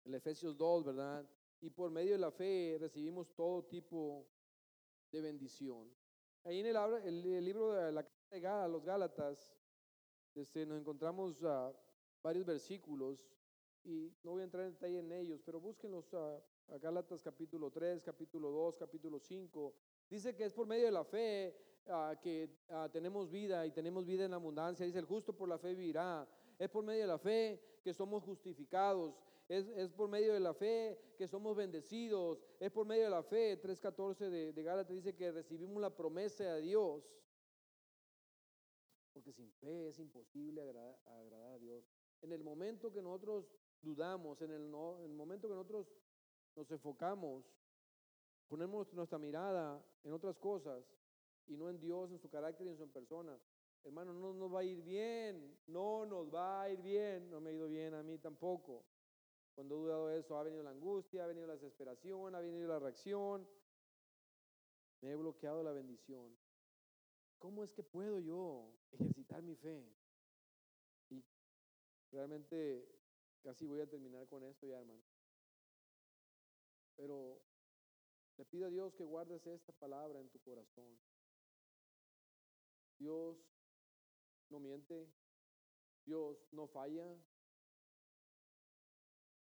en 0.05 0.15
Efesios 0.15 0.57
2, 0.57 0.85
¿verdad? 0.85 1.29
Y 1.61 1.71
por 1.71 1.91
medio 1.91 2.13
de 2.13 2.19
la 2.19 2.31
fe 2.31 2.77
recibimos 2.81 3.35
todo 3.35 3.65
tipo 3.65 4.27
bendición. 5.21 5.91
Ahí 6.45 6.61
en 6.61 6.67
el, 6.67 7.45
libro 7.45 7.73
de 7.73 7.93
la 7.93 8.05
carta 8.05 8.63
de 8.63 8.69
los 8.69 8.85
Gálatas, 8.85 9.57
este, 10.35 10.65
nos 10.67 10.79
encontramos 10.79 11.43
uh, 11.43 11.75
varios 12.23 12.47
versículos 12.47 13.29
y 13.85 14.13
no 14.23 14.33
voy 14.33 14.43
a 14.43 14.45
entrar 14.45 14.65
en 14.65 14.73
detalle 14.73 14.99
en 14.99 15.13
ellos, 15.13 15.41
pero 15.45 15.61
búsquenlos 15.61 16.13
a 16.15 16.41
Gálatas 16.79 17.23
capítulo 17.23 17.71
3, 17.71 18.03
capítulo 18.03 18.51
2, 18.51 18.77
capítulo 18.77 19.19
5. 19.19 19.75
Dice 20.11 20.35
que 20.35 20.45
es 20.45 20.53
por 20.53 20.67
medio 20.67 20.87
de 20.87 20.93
la 20.93 21.05
fe 21.05 21.67
Ah, 21.89 22.17
que 22.21 22.51
tenemos 22.93 23.31
vida 23.31 23.65
y 23.65 23.71
tenemos 23.71 24.05
vida 24.05 24.25
en 24.25 24.35
abundancia. 24.35 24.85
Dice, 24.85 24.99
el 24.99 25.05
justo 25.05 25.33
por 25.33 25.49
la 25.49 25.57
fe 25.57 25.75
vivirá. 25.75 26.27
Es 26.59 26.69
por 26.69 26.85
medio 26.85 27.03
de 27.03 27.07
la 27.07 27.19
fe 27.19 27.79
que 27.85 27.95
somos 27.95 28.25
justificados. 28.25 29.15
Es, 29.49 29.93
por 29.93 30.09
medio 30.09 30.33
de 30.33 30.41
la 30.41 30.55
fe 30.55 30.99
que 31.17 31.29
somos 31.29 31.57
bendecidos. 31.57 32.43
Es 32.59 32.71
por 32.71 32.87
medio 32.87 33.05
de 33.05 33.11
la 33.11 33.23
fe. 33.23 33.61
3.14 33.61 34.29
de, 34.29 34.53
de 34.53 34.63
Gálatas 34.63 34.95
dice 34.95 35.15
que 35.15 35.31
recibimos 35.31 35.81
la 35.81 35.95
promesa 35.95 36.55
de 36.55 36.63
Dios. 36.63 37.05
Porque 39.13 39.33
sin 39.33 39.53
fe 39.53 39.89
es 39.89 39.99
imposible 39.99 40.63
agradar, 40.63 40.99
a 41.07 41.59
Dios. 41.59 41.85
En 42.23 42.33
el 42.33 42.43
momento 42.43 42.93
que 42.93 43.01
nosotros 43.01 43.47
dudamos, 43.81 44.43
en 44.43 44.51
el, 44.51 44.63
en 44.63 45.11
el 45.11 45.15
momento 45.15 45.49
que 45.49 45.55
nosotros 45.55 45.87
nos 46.55 46.71
enfocamos, 46.71 47.45
ponemos 48.49 48.93
nuestra 48.93 49.19
mirada 49.19 49.83
en 50.05 50.13
otras 50.13 50.39
cosas, 50.39 50.85
y 51.47 51.57
no 51.57 51.71
en 51.71 51.79
Dios, 51.79 52.11
en 52.11 52.19
su 52.19 52.29
carácter 52.29 52.67
y 52.67 52.71
en 52.71 52.77
su 52.77 52.89
persona. 52.91 53.39
Hermano, 53.85 54.13
no 54.13 54.35
nos 54.35 54.53
va 54.53 54.61
a 54.61 54.65
ir 54.65 54.83
bien, 54.83 55.57
no 55.69 56.05
nos 56.07 56.35
va 56.35 56.63
a 56.63 56.71
ir 56.71 56.83
bien, 56.83 57.31
no 57.31 57.41
me 57.41 57.51
ha 57.51 57.53
ido 57.53 57.69
bien 57.69 57.95
a 57.95 58.03
mí 58.03 58.19
tampoco. 58.19 58.85
Cuando 59.57 59.75
he 59.75 59.79
dudado 59.79 60.09
de 60.09 60.19
eso, 60.19 60.37
ha 60.37 60.43
venido 60.43 60.63
la 60.63 60.71
angustia, 60.71 61.25
ha 61.25 61.27
venido 61.27 61.47
la 61.47 61.55
desesperación, 61.55 62.35
ha 62.35 62.41
venido 62.41 62.69
la 62.69 62.79
reacción. 62.79 63.49
Me 65.01 65.13
he 65.13 65.17
bloqueado 65.17 65.63
la 65.63 65.73
bendición. 65.73 66.37
¿Cómo 67.39 67.65
es 67.65 67.73
que 67.73 67.83
puedo 67.83 68.21
yo 68.21 68.71
ejercitar 68.93 69.43
mi 69.43 69.57
fe? 69.57 69.83
Y 71.09 71.25
Realmente 72.13 72.87
casi 73.43 73.65
voy 73.65 73.81
a 73.81 73.89
terminar 73.89 74.29
con 74.29 74.45
esto 74.45 74.67
ya, 74.67 74.79
hermano. 74.79 75.03
Pero 76.95 77.41
le 78.37 78.45
pido 78.45 78.67
a 78.67 78.71
Dios 78.71 78.95
que 78.95 79.05
guardes 79.05 79.47
esta 79.47 79.73
palabra 79.73 80.21
en 80.21 80.29
tu 80.29 80.39
corazón. 80.41 81.01
Dios 82.99 83.39
no 84.51 84.61
miente, 84.61 85.11
Dios 86.05 86.47
no 86.53 86.67
falla. 86.67 87.17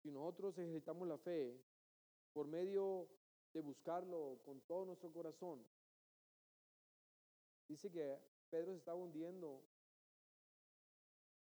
Si 0.02 0.10
nosotros 0.10 0.56
ejercitamos 0.58 1.06
la 1.06 1.18
fe 1.18 1.62
por 2.32 2.46
medio 2.46 3.08
de 3.52 3.60
buscarlo 3.60 4.40
con 4.44 4.60
todo 4.62 4.86
nuestro 4.86 5.12
corazón, 5.12 5.66
dice 7.68 7.90
que 7.90 8.18
Pedro 8.48 8.72
se 8.72 8.78
estaba 8.78 8.96
hundiendo 8.96 9.62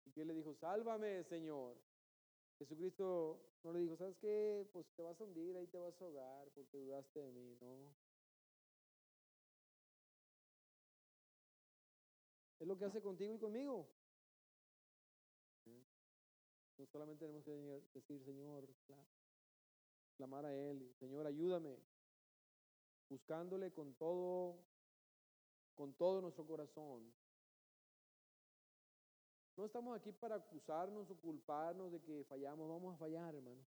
y 0.05 0.11
que 0.11 0.23
le 0.23 0.33
dijo, 0.33 0.53
sálvame, 0.53 1.23
Señor. 1.23 1.75
Jesucristo 2.57 3.41
no 3.63 3.73
le 3.73 3.79
dijo, 3.79 3.97
¿sabes 3.97 4.15
qué? 4.17 4.65
Pues 4.71 4.87
te 4.95 5.01
vas 5.01 5.19
a 5.19 5.23
hundir, 5.23 5.57
ahí 5.57 5.67
te 5.67 5.77
vas 5.77 5.99
a 6.01 6.05
ahogar 6.05 6.49
porque 6.51 6.77
dudaste 6.77 7.19
de 7.19 7.31
mí, 7.31 7.57
¿no? 7.59 7.93
Es 12.59 12.67
lo 12.67 12.77
que 12.77 12.85
hace 12.85 13.01
contigo 13.01 13.33
y 13.33 13.39
conmigo. 13.39 13.89
No 16.77 16.85
solamente 16.87 17.25
tenemos 17.25 17.43
que 17.45 17.51
decir, 17.93 18.23
Señor, 18.23 18.67
clamar 20.17 20.45
a 20.45 20.53
Él, 20.53 20.93
Señor, 20.99 21.25
ayúdame, 21.25 21.77
buscándole 23.09 23.71
con 23.71 23.93
todo, 23.95 24.57
con 25.73 25.93
todo 25.93 26.21
nuestro 26.21 26.45
corazón. 26.45 27.13
No 29.57 29.65
estamos 29.65 29.95
aquí 29.97 30.11
para 30.11 30.35
acusarnos 30.35 31.09
o 31.09 31.15
culparnos 31.15 31.91
de 31.91 32.01
que 32.01 32.25
fallamos, 32.25 32.67
vamos 32.67 32.95
a 32.95 32.97
fallar, 32.97 33.33
hermano. 33.35 33.65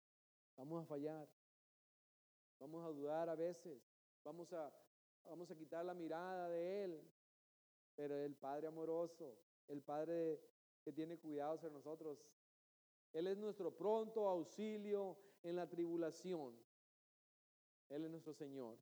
Vamos 0.57 0.83
a 0.83 0.87
fallar. 0.87 1.27
Vamos 2.59 2.85
a 2.85 2.89
dudar 2.89 3.31
a 3.31 3.35
veces. 3.35 3.81
Vamos 4.23 4.53
a, 4.53 4.71
vamos 5.25 5.51
a 5.51 5.57
quitar 5.57 5.83
la 5.87 5.95
mirada 5.95 6.51
de 6.51 6.85
Él. 6.85 7.11
Pero 7.97 8.15
el 8.15 8.37
Padre 8.37 8.67
amoroso, 8.67 9.39
el 9.69 9.81
Padre 9.81 10.39
que 10.85 10.93
tiene 10.93 11.19
cuidado 11.19 11.57
sobre 11.57 11.73
nosotros, 11.73 12.19
Él 13.13 13.27
es 13.27 13.37
nuestro 13.37 13.75
pronto 13.77 14.29
auxilio 14.29 15.17
en 15.43 15.57
la 15.57 15.69
tribulación. 15.69 16.55
Él 17.89 18.05
es 18.05 18.11
nuestro 18.11 18.33
Señor. 18.35 18.79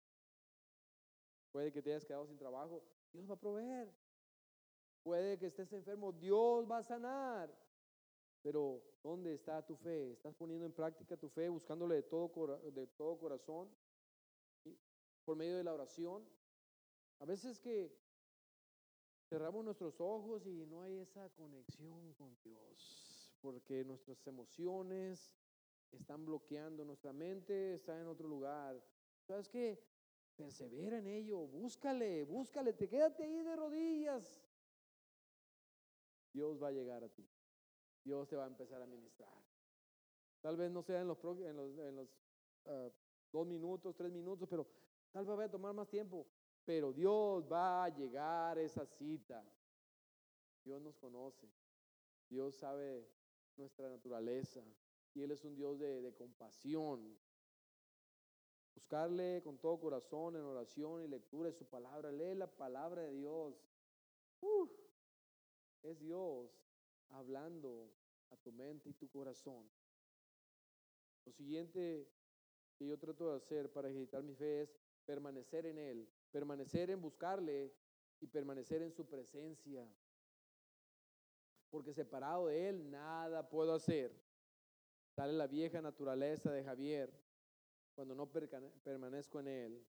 Puede 1.51 1.73
que 1.73 1.83
te 1.83 1.91
hayas 1.91 2.05
quedado 2.05 2.27
sin 2.27 2.37
trabajo, 2.37 2.85
Dios 3.13 3.29
va 3.29 3.35
a 3.35 3.41
proveer. 3.41 3.93
Puede 5.03 5.39
que 5.39 5.47
estés 5.47 5.73
enfermo, 5.73 6.13
Dios 6.13 6.71
va 6.71 6.79
a 6.79 6.83
sanar. 6.83 7.55
Pero 8.43 8.83
¿dónde 9.03 9.35
está 9.35 9.65
tu 9.65 9.77
fe? 9.77 10.13
¿Estás 10.13 10.35
poniendo 10.35 10.67
en 10.67 10.73
práctica 10.73 11.17
tu 11.17 11.29
fe 11.29 11.49
buscándole 11.49 11.97
de 11.97 12.03
todo, 12.03 12.59
de 12.71 12.87
todo 12.87 13.19
corazón? 13.19 13.69
Por 15.25 15.37
medio 15.37 15.57
de 15.57 15.65
la 15.65 15.73
oración. 15.73 16.29
A 17.21 17.25
veces 17.25 17.59
que 17.59 17.97
cerramos 19.29 19.65
nuestros 19.65 20.01
ojos 20.01 20.47
y 20.47 20.67
no 20.67 20.83
hay 20.83 20.99
esa 20.99 21.29
conexión 21.31 22.13
con 22.15 22.37
Dios, 22.43 23.08
porque 23.41 23.85
nuestras 23.85 24.27
emociones 24.27 25.33
están 25.93 26.25
bloqueando, 26.25 26.85
nuestra 26.85 27.13
mente 27.13 27.75
está 27.75 27.99
en 28.01 28.07
otro 28.07 28.29
lugar. 28.29 28.83
¿Sabes 29.27 29.49
qué? 29.49 29.83
Persevera 30.37 30.99
en 30.99 31.07
ello, 31.07 31.47
búscale, 31.47 32.25
búscale, 32.25 32.73
te 32.73 32.89
quédate 32.89 33.25
ahí 33.25 33.43
de 33.43 33.57
rodillas. 33.57 34.41
Dios 36.33 36.63
va 36.63 36.69
a 36.69 36.73
llegar 36.73 37.03
a 37.03 37.09
ti. 37.09 37.29
Dios 38.05 38.29
te 38.29 38.37
va 38.37 38.45
a 38.45 38.49
empezar 38.49 38.81
a 38.81 38.87
ministrar. 38.87 39.43
Tal 40.41 40.57
vez 40.57 40.71
no 40.71 40.83
sea 40.83 41.01
en 41.01 41.09
los, 41.09 41.19
en 41.25 41.97
los, 41.97 42.09
ah, 42.67 42.91
dos 43.33 43.47
minutos, 43.47 43.97
tres 43.97 44.13
minutos, 44.13 44.49
pero 44.49 44.67
tal 45.11 45.25
vez 45.25 45.37
vaya 45.37 45.49
a 45.49 45.51
tomar 45.51 45.75
más 45.75 45.89
tiempo 45.89 46.27
pero 46.69 46.93
Dios 46.93 47.51
va 47.51 47.85
a 47.85 47.89
llegar 47.89 48.59
a 48.59 48.61
esa 48.61 48.85
cita. 48.85 49.43
Dios 50.63 50.83
nos 50.83 50.99
conoce, 50.99 51.49
Dios 52.29 52.57
sabe 52.57 53.09
nuestra 53.59 53.89
naturaleza 53.89 54.63
y 55.15 55.23
Él 55.23 55.33
es 55.33 55.45
un 55.45 55.55
Dios 55.55 55.79
de, 55.79 56.15
compasión. 56.17 57.19
Buscarle 58.75 59.43
con 59.43 59.59
todo 59.59 59.81
corazón 59.81 60.37
en 60.37 60.43
oración 60.43 61.03
y 61.03 61.09
lectura 61.09 61.49
de 61.49 61.55
su 61.55 61.67
palabra. 61.67 62.13
Lee 62.13 62.35
la 62.35 62.47
palabra 62.47 63.03
de 63.03 63.13
Dios. 63.13 63.55
es 65.83 65.99
Dios 65.99 66.51
hablando 67.09 67.93
a 68.31 68.37
tu 68.37 68.53
mente 68.53 68.91
y 68.91 68.95
tu 68.95 69.09
corazón. 69.11 69.69
Lo 71.25 71.33
siguiente 71.33 72.09
que 72.77 72.87
yo 72.87 72.99
trato 72.99 73.31
de 73.31 73.37
hacer 73.37 73.73
para 73.73 73.89
ejercitar 73.89 74.23
mi 74.23 74.35
fe 74.35 74.63
es 74.63 74.79
permanecer 75.05 75.67
en 75.67 75.79
Él 75.79 76.09
permanecer 76.31 76.91
en 76.91 77.01
buscarle 77.01 77.73
y 78.21 78.27
permanecer 78.27 78.83
en 78.83 78.93
su 78.93 79.07
presencia. 79.07 79.89
Porque 81.71 81.93
separado 81.93 82.47
de 82.47 82.69
Él 82.69 82.91
nada 82.91 83.49
puedo 83.49 83.75
hacer. 83.75 84.13
Sale 85.15 85.33
la 85.33 85.47
vieja 85.47 85.81
naturaleza 85.83 86.51
de 86.53 86.65
Javier 86.65 87.13
cuando 87.95 88.15
no 88.15 88.31
permanezco 88.31 89.41
en 89.41 89.49
Él. 89.49 89.87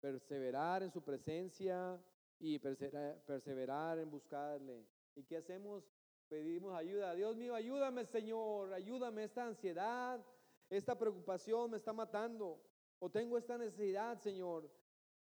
Perseverar 0.00 0.82
en 0.82 0.90
su 0.90 1.02
presencia 1.02 2.00
y 2.38 2.58
perseverar 2.58 3.98
en 3.98 4.10
buscarle. 4.10 4.86
¿Y 5.14 5.24
qué 5.24 5.36
hacemos? 5.36 5.84
Pedimos 6.28 6.74
ayuda. 6.74 7.14
Dios 7.14 7.36
mío, 7.36 7.54
ayúdame 7.54 8.04
Señor, 8.04 8.72
ayúdame. 8.72 9.24
Esta 9.24 9.46
ansiedad, 9.46 10.24
esta 10.70 10.98
preocupación 10.98 11.70
me 11.70 11.76
está 11.76 11.92
matando. 11.92 12.60
O 12.98 13.10
tengo 13.10 13.36
esta 13.36 13.58
necesidad, 13.58 14.18
Señor 14.20 14.70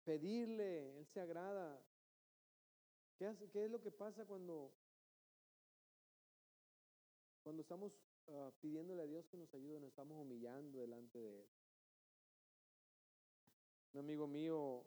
pedirle, 0.10 0.98
Él 0.98 1.06
se 1.06 1.20
agrada. 1.20 1.80
¿Qué, 3.18 3.32
qué 3.52 3.66
es 3.66 3.70
lo 3.70 3.80
que 3.80 3.92
pasa 3.92 4.26
cuando, 4.26 4.74
cuando 7.44 7.62
estamos 7.62 8.00
uh, 8.28 8.52
pidiéndole 8.60 9.02
a 9.02 9.08
Dios 9.08 9.28
que 9.28 9.38
nos 9.38 9.54
ayude, 9.54 9.80
nos 9.80 9.90
estamos 9.90 10.18
humillando 10.20 10.82
delante 10.82 11.20
de 11.20 11.42
Él? 11.42 11.50
Un 13.94 14.02
amigo 14.02 14.28
mío, 14.28 14.86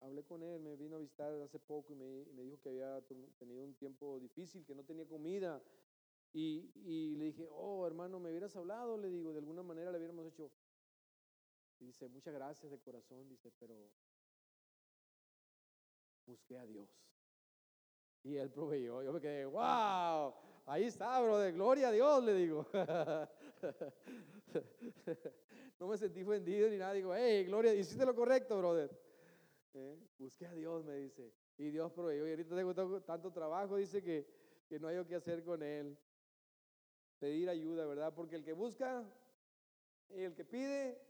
hablé 0.00 0.24
con 0.24 0.42
él, 0.42 0.60
me 0.60 0.76
vino 0.76 0.96
a 0.96 1.00
visitar 1.00 1.32
hace 1.42 1.58
poco 1.58 1.92
y 1.92 1.96
me, 1.96 2.42
dijo 2.42 2.60
que 2.60 2.68
había 2.68 3.00
tenido 3.38 3.64
un 3.64 3.74
tiempo 3.74 4.20
difícil, 4.20 4.64
que 4.64 4.74
no 4.74 4.84
tenía 4.84 5.06
comida. 5.06 5.62
Y, 6.32 6.70
y, 6.74 7.16
le 7.16 7.26
dije, 7.26 7.48
oh 7.50 7.86
hermano, 7.86 8.18
me 8.18 8.30
hubieras 8.30 8.56
hablado, 8.56 8.96
le 8.96 9.10
digo, 9.10 9.32
de 9.32 9.40
alguna 9.40 9.62
manera 9.62 9.90
le 9.90 9.98
hubiéramos 9.98 10.26
hecho. 10.26 10.50
Y 11.80 11.86
dice, 11.86 12.08
muchas 12.08 12.32
gracias 12.32 12.70
de 12.70 12.78
corazón, 12.78 13.28
dice, 13.28 13.50
pero 13.58 13.90
busqué 16.26 16.56
a 16.58 16.64
Dios. 16.64 16.88
Y 18.22 18.36
él 18.36 18.50
proveyó. 18.50 19.02
Yo 19.02 19.12
me 19.12 19.20
quedé, 19.20 19.44
wow, 19.46 20.32
ahí 20.66 20.84
está, 20.84 21.20
bro, 21.20 21.38
de 21.38 21.52
gloria 21.52 21.88
a 21.88 21.92
Dios, 21.92 22.24
le 22.24 22.34
digo. 22.34 22.66
no 25.78 25.88
me 25.88 25.96
sentí 25.96 26.22
ofendido 26.22 26.68
ni 26.68 26.76
nada. 26.76 26.92
Digo, 26.92 27.14
hey, 27.14 27.44
gloria, 27.44 27.74
hiciste 27.74 28.04
lo 28.04 28.14
correcto, 28.14 28.58
brother. 28.58 28.90
¿Eh? 29.74 29.98
Busqué 30.18 30.46
a 30.46 30.52
Dios, 30.52 30.84
me 30.84 30.96
dice. 30.96 31.32
Y 31.58 31.70
Dios 31.70 31.92
proveyó. 31.92 32.26
Y 32.26 32.30
ahorita 32.30 32.56
tengo 32.56 33.00
tanto 33.02 33.32
trabajo, 33.32 33.76
dice 33.76 34.02
que, 34.02 34.26
que 34.68 34.78
no 34.78 34.88
hay 34.88 35.04
que 35.04 35.14
hacer 35.14 35.44
con 35.44 35.62
él. 35.62 35.96
Pedir 37.18 37.48
ayuda, 37.48 37.86
¿verdad? 37.86 38.12
Porque 38.14 38.36
el 38.36 38.44
que 38.44 38.52
busca 38.52 39.04
y 40.10 40.22
el 40.22 40.34
que 40.34 40.44
pide 40.44 41.00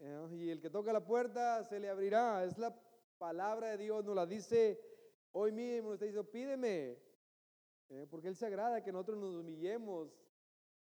¿eh? 0.00 0.28
y 0.32 0.50
el 0.50 0.60
que 0.60 0.70
toca 0.70 0.92
la 0.92 1.04
puerta 1.04 1.62
se 1.64 1.78
le 1.78 1.88
abrirá. 1.88 2.44
Es 2.44 2.58
la 2.58 2.74
palabra 3.18 3.70
de 3.70 3.78
Dios 3.78 4.04
nos 4.04 4.16
la 4.16 4.26
dice 4.26 4.80
hoy 5.32 5.52
mismo, 5.52 5.92
está 5.92 6.04
diciendo, 6.04 6.30
pídeme, 6.30 6.98
eh, 7.92 8.06
porque 8.08 8.28
Él 8.28 8.36
se 8.36 8.46
agrada 8.46 8.82
que 8.82 8.90
nosotros 8.90 9.18
nos 9.18 9.34
humillemos 9.34 10.08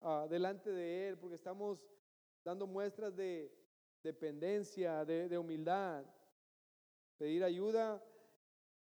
ah, 0.02 0.28
delante 0.30 0.70
de 0.72 1.08
Él, 1.08 1.17
porque 1.17 1.36
estamos 1.36 1.80
dando 2.43 2.67
muestras 2.67 3.15
de 3.15 3.50
dependencia, 4.04 5.06
de, 5.06 5.30
de 5.30 5.38
humildad, 5.38 6.06
pedir 7.17 7.46
ayuda. 7.46 8.04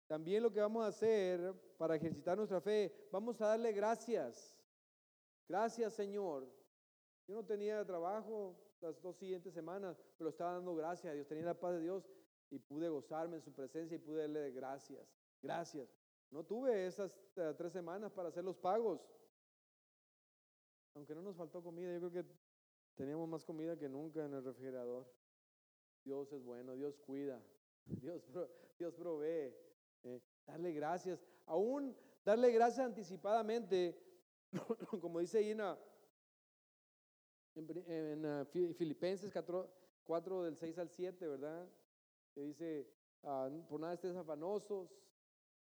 También 0.07 0.43
lo 0.43 0.51
que 0.51 0.61
vamos 0.61 0.85
a 0.85 0.89
hacer 0.89 1.53
para 1.77 1.97
ejercitar 1.97 2.39
nuestra 2.39 2.63
fe, 2.63 3.09
vamos 3.13 3.39
a 3.43 3.49
darle 3.49 3.73
gracias. 3.73 4.57
Gracias 5.47 5.93
Señor. 5.93 6.51
Yo 7.27 7.35
no 7.35 7.45
tenía 7.45 7.85
trabajo 7.85 8.57
las 8.81 9.01
dos 9.03 9.17
siguientes 9.17 9.53
semanas, 9.53 10.03
pero 10.17 10.31
estaba 10.31 10.55
dando 10.55 10.75
gracias 10.75 11.11
a 11.11 11.15
Dios, 11.15 11.27
tenía 11.27 11.45
la 11.45 11.61
paz 11.61 11.75
de 11.75 11.83
Dios 11.83 12.09
y 12.51 12.59
pude 12.59 12.89
gozarme 12.89 13.37
en 13.37 13.43
su 13.43 13.53
presencia 13.53 13.97
y 13.97 13.99
pude 13.99 14.23
darle 14.23 14.51
gracias. 14.51 15.07
Gracias. 15.43 16.04
No 16.31 16.45
tuve 16.45 16.87
esas 16.87 17.13
eh, 17.37 17.55
tres 17.57 17.73
semanas 17.73 18.13
para 18.13 18.29
hacer 18.29 18.45
los 18.45 18.57
pagos. 18.57 19.01
Aunque 20.95 21.15
no 21.15 21.23
nos 21.23 21.37
faltó 21.37 21.63
comida, 21.63 21.93
yo 21.93 22.11
creo 22.11 22.25
que 22.25 22.31
teníamos 22.95 23.29
más 23.29 23.45
comida 23.45 23.77
que 23.77 23.89
nunca 23.89 24.25
en 24.25 24.35
el 24.35 24.45
refrigerador. 24.45 25.07
Dios 26.05 26.33
es 26.33 26.43
bueno, 26.43 26.75
Dios 26.75 26.99
cuida, 26.99 27.43
Dios, 27.87 28.23
Dios 28.79 28.95
provee. 28.95 29.55
Eh, 30.05 30.21
darle 30.47 30.73
gracias. 30.73 31.25
Aún 31.47 31.97
darle 32.25 32.51
gracias 32.53 32.87
anticipadamente 32.87 33.99
como 35.01 35.21
dice 35.21 35.39
ahí 35.39 35.51
en, 35.51 35.61
en, 38.25 38.47
Filipenses 38.75 39.33
4, 39.33 39.71
4, 40.05 40.43
del 40.45 40.57
6 40.57 40.79
al 40.79 40.91
7, 40.91 41.27
¿verdad? 41.27 41.69
Que 42.35 42.41
dice, 42.43 42.89
ah, 43.23 43.49
por 43.69 43.81
nada 43.81 43.95
estés 43.95 44.17
afanosos, 44.17 44.91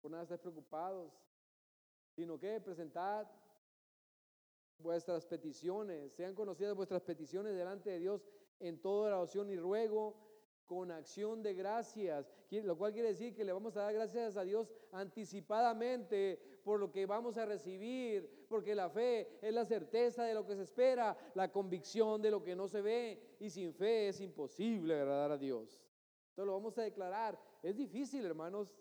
por 0.05 0.11
nada 0.11 0.25
estés 0.25 0.39
preocupados, 0.39 1.19
sino 2.15 2.39
que 2.39 2.61
presentad 2.61 3.27
vuestras 4.77 5.25
peticiones, 5.25 6.13
sean 6.13 6.35
conocidas 6.35 6.77
vuestras 6.77 7.01
peticiones 7.01 7.57
delante 7.57 7.89
de 7.89 8.01
Dios 8.01 8.29
en 8.61 8.83
toda 8.83 9.17
oración 9.17 9.49
y 9.49 9.57
ruego 9.57 10.15
con 10.67 10.91
acción 10.91 11.43
de 11.43 11.55
gracias, 11.55 12.31
lo 12.51 12.77
cual 12.77 12.93
quiere 12.93 13.09
decir 13.09 13.35
que 13.35 13.47
le 13.47 13.55
vamos 13.55 13.79
a 13.79 13.85
dar 13.85 13.95
gracias 13.95 14.37
a 14.37 14.45
Dios 14.45 14.71
anticipadamente 14.93 16.61
por 16.63 16.81
lo 16.81 16.93
que 16.93 17.07
vamos 17.07 17.39
a 17.39 17.47
recibir, 17.47 18.47
porque 18.47 18.75
la 18.75 18.91
fe 18.91 19.39
es 19.41 19.55
la 19.55 19.65
certeza 19.65 20.25
de 20.25 20.35
lo 20.35 20.45
que 20.45 20.55
se 20.55 20.65
espera, 20.65 21.17
la 21.33 21.51
convicción 21.51 22.21
de 22.21 22.31
lo 22.31 22.45
que 22.45 22.55
no 22.55 22.69
se 22.69 22.83
ve, 22.83 23.37
y 23.41 23.49
sin 23.49 23.73
fe 23.73 24.09
es 24.09 24.21
imposible 24.21 25.01
agradar 25.01 25.33
a 25.33 25.39
Dios. 25.39 25.83
Entonces 26.29 26.47
lo 26.47 26.53
vamos 26.53 26.77
a 26.77 26.83
declarar. 26.83 27.41
Es 27.63 27.75
difícil, 27.75 28.27
hermanos, 28.27 28.75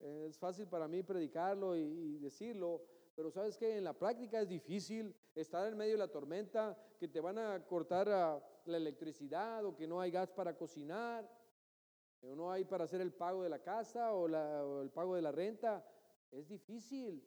es 0.00 0.38
fácil 0.38 0.66
para 0.66 0.86
mí 0.86 1.02
predicarlo 1.02 1.76
y, 1.76 2.18
decirlo, 2.18 2.82
pero 3.14 3.30
sabes 3.30 3.56
que 3.56 3.76
en 3.76 3.84
la 3.84 3.92
práctica 3.92 4.40
es 4.40 4.48
difícil 4.48 5.14
estar 5.34 5.66
en 5.66 5.76
medio 5.76 5.92
de 5.92 5.98
la 5.98 6.08
tormenta, 6.08 6.76
que 6.98 7.08
te 7.08 7.20
van 7.20 7.38
a 7.38 7.64
cortar 7.66 8.06
la 8.06 8.76
electricidad 8.76 9.64
o 9.64 9.74
que 9.74 9.88
no 9.88 10.00
hay 10.00 10.10
gas 10.10 10.30
para 10.30 10.56
cocinar, 10.56 11.28
o 12.20 12.34
no 12.34 12.50
hay 12.50 12.64
para 12.64 12.84
hacer 12.84 13.00
el 13.00 13.12
pago 13.12 13.42
de 13.42 13.48
la 13.48 13.60
casa 13.60 14.12
o, 14.12 14.24
o 14.24 14.82
el 14.82 14.90
pago 14.90 15.16
de 15.16 15.22
la 15.22 15.32
renta. 15.32 15.84
Es 16.30 16.48
difícil, 16.48 17.26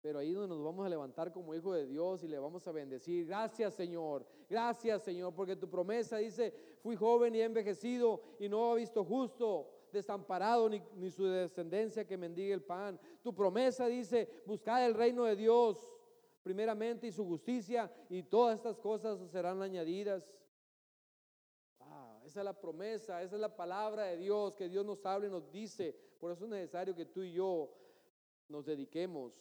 pero 0.00 0.18
ahí 0.18 0.32
donde 0.32 0.54
nos 0.54 0.64
vamos 0.64 0.86
a 0.86 0.88
levantar 0.88 1.32
como 1.32 1.54
hijo 1.54 1.72
de 1.72 1.86
Dios 1.86 2.22
y 2.22 2.28
le 2.28 2.38
vamos 2.38 2.66
a 2.68 2.72
bendecir. 2.72 3.26
Gracias 3.26 3.74
Señor, 3.74 4.26
gracias 4.48 5.02
Señor, 5.02 5.34
porque 5.34 5.56
tu 5.56 5.68
promesa 5.68 6.18
dice, 6.18 6.52
fui 6.82 6.94
joven 6.94 7.34
y 7.34 7.40
envejecido 7.40 8.20
y 8.38 8.48
no 8.48 8.74
he 8.74 8.80
visto 8.80 9.04
justo 9.04 9.81
desamparado 9.92 10.68
ni, 10.68 10.82
ni 10.96 11.10
su 11.10 11.24
descendencia 11.26 12.06
que 12.06 12.16
mendigue 12.16 12.52
el 12.52 12.62
pan. 12.62 12.98
Tu 13.22 13.34
promesa 13.34 13.86
dice, 13.86 14.42
buscad 14.46 14.84
el 14.86 14.94
reino 14.94 15.24
de 15.24 15.36
Dios 15.36 15.92
primeramente 16.42 17.06
y 17.06 17.12
su 17.12 17.24
justicia 17.24 17.92
y 18.08 18.22
todas 18.22 18.56
estas 18.56 18.78
cosas 18.78 19.18
serán 19.30 19.62
añadidas. 19.62 20.28
Ah, 21.80 22.20
esa 22.24 22.40
es 22.40 22.44
la 22.44 22.58
promesa, 22.58 23.22
esa 23.22 23.36
es 23.36 23.40
la 23.40 23.54
palabra 23.54 24.04
de 24.04 24.16
Dios 24.16 24.54
que 24.54 24.68
Dios 24.68 24.84
nos 24.84 25.04
habla 25.06 25.28
y 25.28 25.30
nos 25.30 25.50
dice. 25.52 25.96
Por 26.18 26.32
eso 26.32 26.44
es 26.44 26.50
necesario 26.50 26.94
que 26.94 27.06
tú 27.06 27.22
y 27.22 27.32
yo 27.32 27.72
nos 28.48 28.64
dediquemos, 28.66 29.32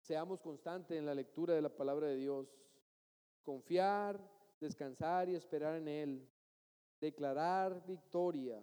seamos 0.00 0.40
constantes 0.40 0.96
en 0.96 1.04
la 1.04 1.14
lectura 1.14 1.54
de 1.54 1.62
la 1.62 1.68
palabra 1.68 2.06
de 2.06 2.16
Dios. 2.16 2.48
Confiar, 3.42 4.20
descansar 4.60 5.28
y 5.28 5.34
esperar 5.34 5.76
en 5.76 5.88
Él. 5.88 6.28
Declarar 7.00 7.84
victoria. 7.86 8.62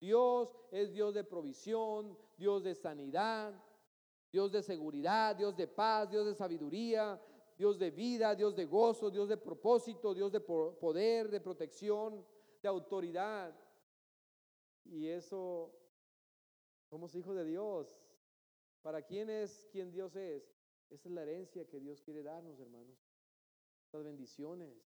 Dios 0.00 0.56
es 0.70 0.92
Dios 0.92 1.14
de 1.14 1.24
provisión, 1.24 2.16
Dios 2.36 2.62
de 2.62 2.74
sanidad, 2.74 3.52
Dios 4.30 4.52
de 4.52 4.62
seguridad, 4.62 5.34
Dios 5.34 5.56
de 5.56 5.66
paz, 5.66 6.10
Dios 6.10 6.26
de 6.26 6.34
sabiduría, 6.34 7.20
Dios 7.56 7.78
de 7.78 7.90
vida, 7.90 8.34
Dios 8.34 8.54
de 8.54 8.66
gozo, 8.66 9.10
Dios 9.10 9.28
de 9.28 9.36
propósito, 9.36 10.14
Dios 10.14 10.30
de 10.30 10.40
poder, 10.40 11.28
de 11.28 11.40
protección, 11.40 12.24
de 12.62 12.68
autoridad. 12.68 13.52
Y 14.84 15.08
eso, 15.08 15.74
somos 16.88 17.14
hijos 17.16 17.34
de 17.34 17.44
Dios. 17.44 17.92
¿Para 18.82 19.02
quién 19.02 19.28
es 19.28 19.66
quien 19.72 19.90
Dios 19.90 20.14
es? 20.14 20.54
Esa 20.88 21.08
es 21.08 21.14
la 21.14 21.22
herencia 21.22 21.66
que 21.66 21.80
Dios 21.80 22.00
quiere 22.00 22.22
darnos, 22.22 22.60
hermanos. 22.60 22.96
Las 23.92 24.04
bendiciones, 24.04 24.88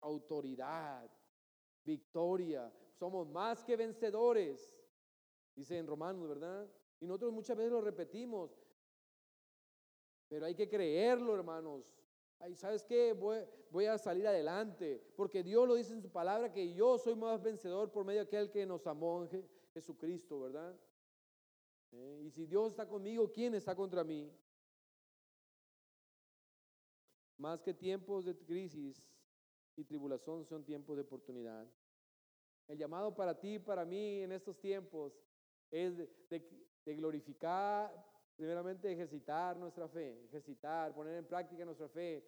autoridad, 0.00 1.10
victoria, 1.84 2.72
somos 2.92 3.28
más 3.28 3.64
que 3.64 3.76
vencedores, 3.76 4.74
dice 5.54 5.78
en 5.78 5.86
Romanos, 5.86 6.28
¿verdad? 6.28 6.70
Y 7.00 7.06
nosotros 7.06 7.32
muchas 7.32 7.56
veces 7.56 7.72
lo 7.72 7.80
repetimos, 7.80 8.58
pero 10.28 10.46
hay 10.46 10.54
que 10.54 10.68
creerlo, 10.68 11.34
hermanos. 11.34 11.96
Ay, 12.38 12.54
¿Sabes 12.54 12.82
qué? 12.84 13.12
Voy, 13.12 13.86
a 13.86 13.98
salir 13.98 14.26
adelante, 14.26 15.02
porque 15.16 15.42
Dios 15.42 15.68
lo 15.68 15.74
dice 15.74 15.92
en 15.92 16.00
su 16.00 16.10
palabra 16.10 16.52
que 16.52 16.72
yo 16.72 16.98
soy 16.98 17.14
más 17.14 17.42
vencedor 17.42 17.90
por 17.90 18.04
medio 18.04 18.20
de 18.20 18.26
aquel 18.26 18.50
que 18.50 18.64
nos 18.64 18.86
amó, 18.86 19.28
Jesucristo, 19.74 20.40
¿verdad? 20.40 20.78
Eh, 21.92 22.22
y 22.24 22.30
si 22.30 22.46
Dios 22.46 22.70
está 22.70 22.88
conmigo, 22.88 23.30
¿quién 23.30 23.54
está 23.54 23.74
contra 23.74 24.04
mí? 24.04 24.32
Más 27.36 27.62
que 27.62 27.74
tiempos 27.74 28.24
de 28.24 28.36
crisis 28.36 29.02
y 29.76 29.84
tribulación 29.84 30.44
son 30.44 30.64
tiempos 30.64 30.96
de 30.96 31.02
oportunidad. 31.02 31.66
El 32.68 32.78
llamado 32.78 33.14
para 33.14 33.38
ti 33.38 33.54
y 33.54 33.58
para 33.58 33.84
mí 33.84 34.22
en 34.22 34.32
estos 34.32 34.58
tiempos 34.60 35.12
es 35.70 35.96
de, 35.96 36.94
glorificar, 36.94 37.92
primeramente 38.36 38.92
ejercitar 38.92 39.56
nuestra 39.56 39.88
fe, 39.88 40.24
ejercitar, 40.24 40.94
poner 40.94 41.16
en 41.16 41.24
práctica 41.24 41.64
nuestra 41.64 41.88
fe, 41.88 42.24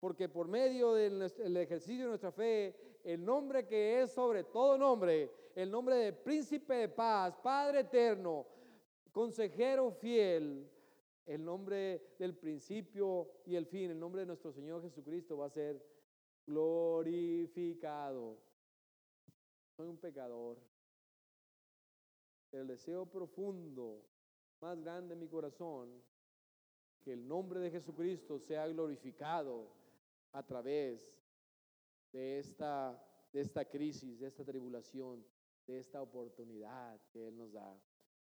porque 0.00 0.28
por 0.28 0.48
medio 0.48 0.94
del 0.94 1.56
ejercicio 1.56 2.04
de 2.04 2.08
nuestra 2.08 2.32
fe, 2.32 2.74
el 3.04 3.24
nombre 3.24 3.66
que 3.66 4.02
es 4.02 4.12
sobre 4.12 4.44
todo 4.44 4.78
nombre, 4.78 5.30
el 5.54 5.70
nombre 5.70 5.96
de 5.96 6.12
príncipe 6.12 6.74
de 6.74 6.88
paz, 6.88 7.34
Padre 7.42 7.80
eterno, 7.80 8.46
consejero 9.12 9.90
fiel, 9.90 10.70
el 11.26 11.44
nombre 11.44 12.14
del 12.18 12.34
principio 12.34 13.28
y 13.44 13.54
el 13.54 13.66
fin, 13.66 13.90
el 13.90 13.98
nombre 13.98 14.22
de 14.22 14.26
nuestro 14.26 14.52
Señor 14.52 14.80
Jesucristo 14.82 15.36
va 15.36 15.46
a 15.46 15.50
ser 15.50 15.82
glorificado. 16.46 18.38
Soy 19.76 19.88
un 19.88 19.98
pecador. 19.98 20.58
El 22.52 22.66
deseo 22.66 23.06
profundo, 23.06 24.04
más 24.60 24.80
grande 24.80 25.14
en 25.14 25.20
mi 25.20 25.28
corazón, 25.28 26.02
que 27.00 27.12
el 27.12 27.26
nombre 27.26 27.60
de 27.60 27.70
Jesucristo 27.70 28.38
sea 28.38 28.66
glorificado 28.68 29.70
a 30.32 30.42
través 30.42 31.18
de 32.12 32.38
esta, 32.38 33.00
de 33.32 33.40
esta 33.40 33.64
crisis, 33.64 34.18
de 34.18 34.28
esta 34.28 34.44
tribulación, 34.44 35.24
de 35.66 35.78
esta 35.78 36.00
oportunidad 36.00 37.00
que 37.12 37.28
Él 37.28 37.36
nos 37.36 37.52
da. 37.52 37.78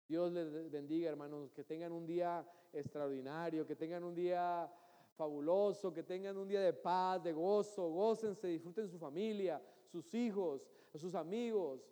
Dios 0.09 0.33
les 0.33 0.71
bendiga, 0.71 1.11
hermanos, 1.11 1.53
que 1.53 1.65
tengan 1.65 1.93
un 1.93 2.07
día 2.07 2.49
extraordinario, 2.73 3.67
que 3.67 3.77
tengan 3.77 4.05
un 4.05 4.15
día 4.15 4.73
fabuloso, 5.17 5.93
que 5.93 6.03
tengan 6.03 6.37
un 6.37 6.47
día 6.47 6.61
de 6.61 6.73
paz, 6.73 7.23
de 7.23 7.33
gozo, 7.33 7.89
gócense, 7.89 8.47
disfruten 8.47 8.89
su 8.89 8.99
familia, 8.99 9.61
sus 9.91 10.15
hijos, 10.15 10.67
sus 10.95 11.15
amigos, 11.15 11.87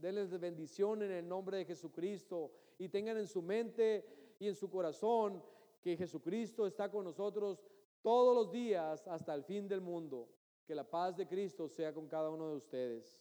denles 0.00 0.38
bendición 0.38 1.02
en 1.02 1.10
el 1.10 1.28
nombre 1.28 1.58
de 1.58 1.64
Jesucristo 1.64 2.52
y 2.78 2.88
tengan 2.88 3.18
en 3.18 3.26
su 3.26 3.42
mente 3.42 4.34
y 4.38 4.48
en 4.48 4.54
su 4.54 4.70
corazón 4.70 5.42
que 5.82 5.96
Jesucristo 5.96 6.66
está 6.66 6.90
con 6.90 7.04
nosotros 7.04 7.62
todos 8.02 8.34
los 8.34 8.52
días 8.52 9.06
hasta 9.06 9.34
el 9.34 9.44
fin 9.44 9.68
del 9.68 9.80
mundo. 9.80 10.28
Que 10.66 10.74
la 10.74 10.88
paz 10.88 11.16
de 11.16 11.26
Cristo 11.26 11.68
sea 11.68 11.92
con 11.92 12.08
cada 12.08 12.30
uno 12.30 12.50
de 12.50 12.56
ustedes. 12.56 13.20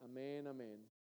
Amén, 0.00 0.46
amén. 0.46 1.01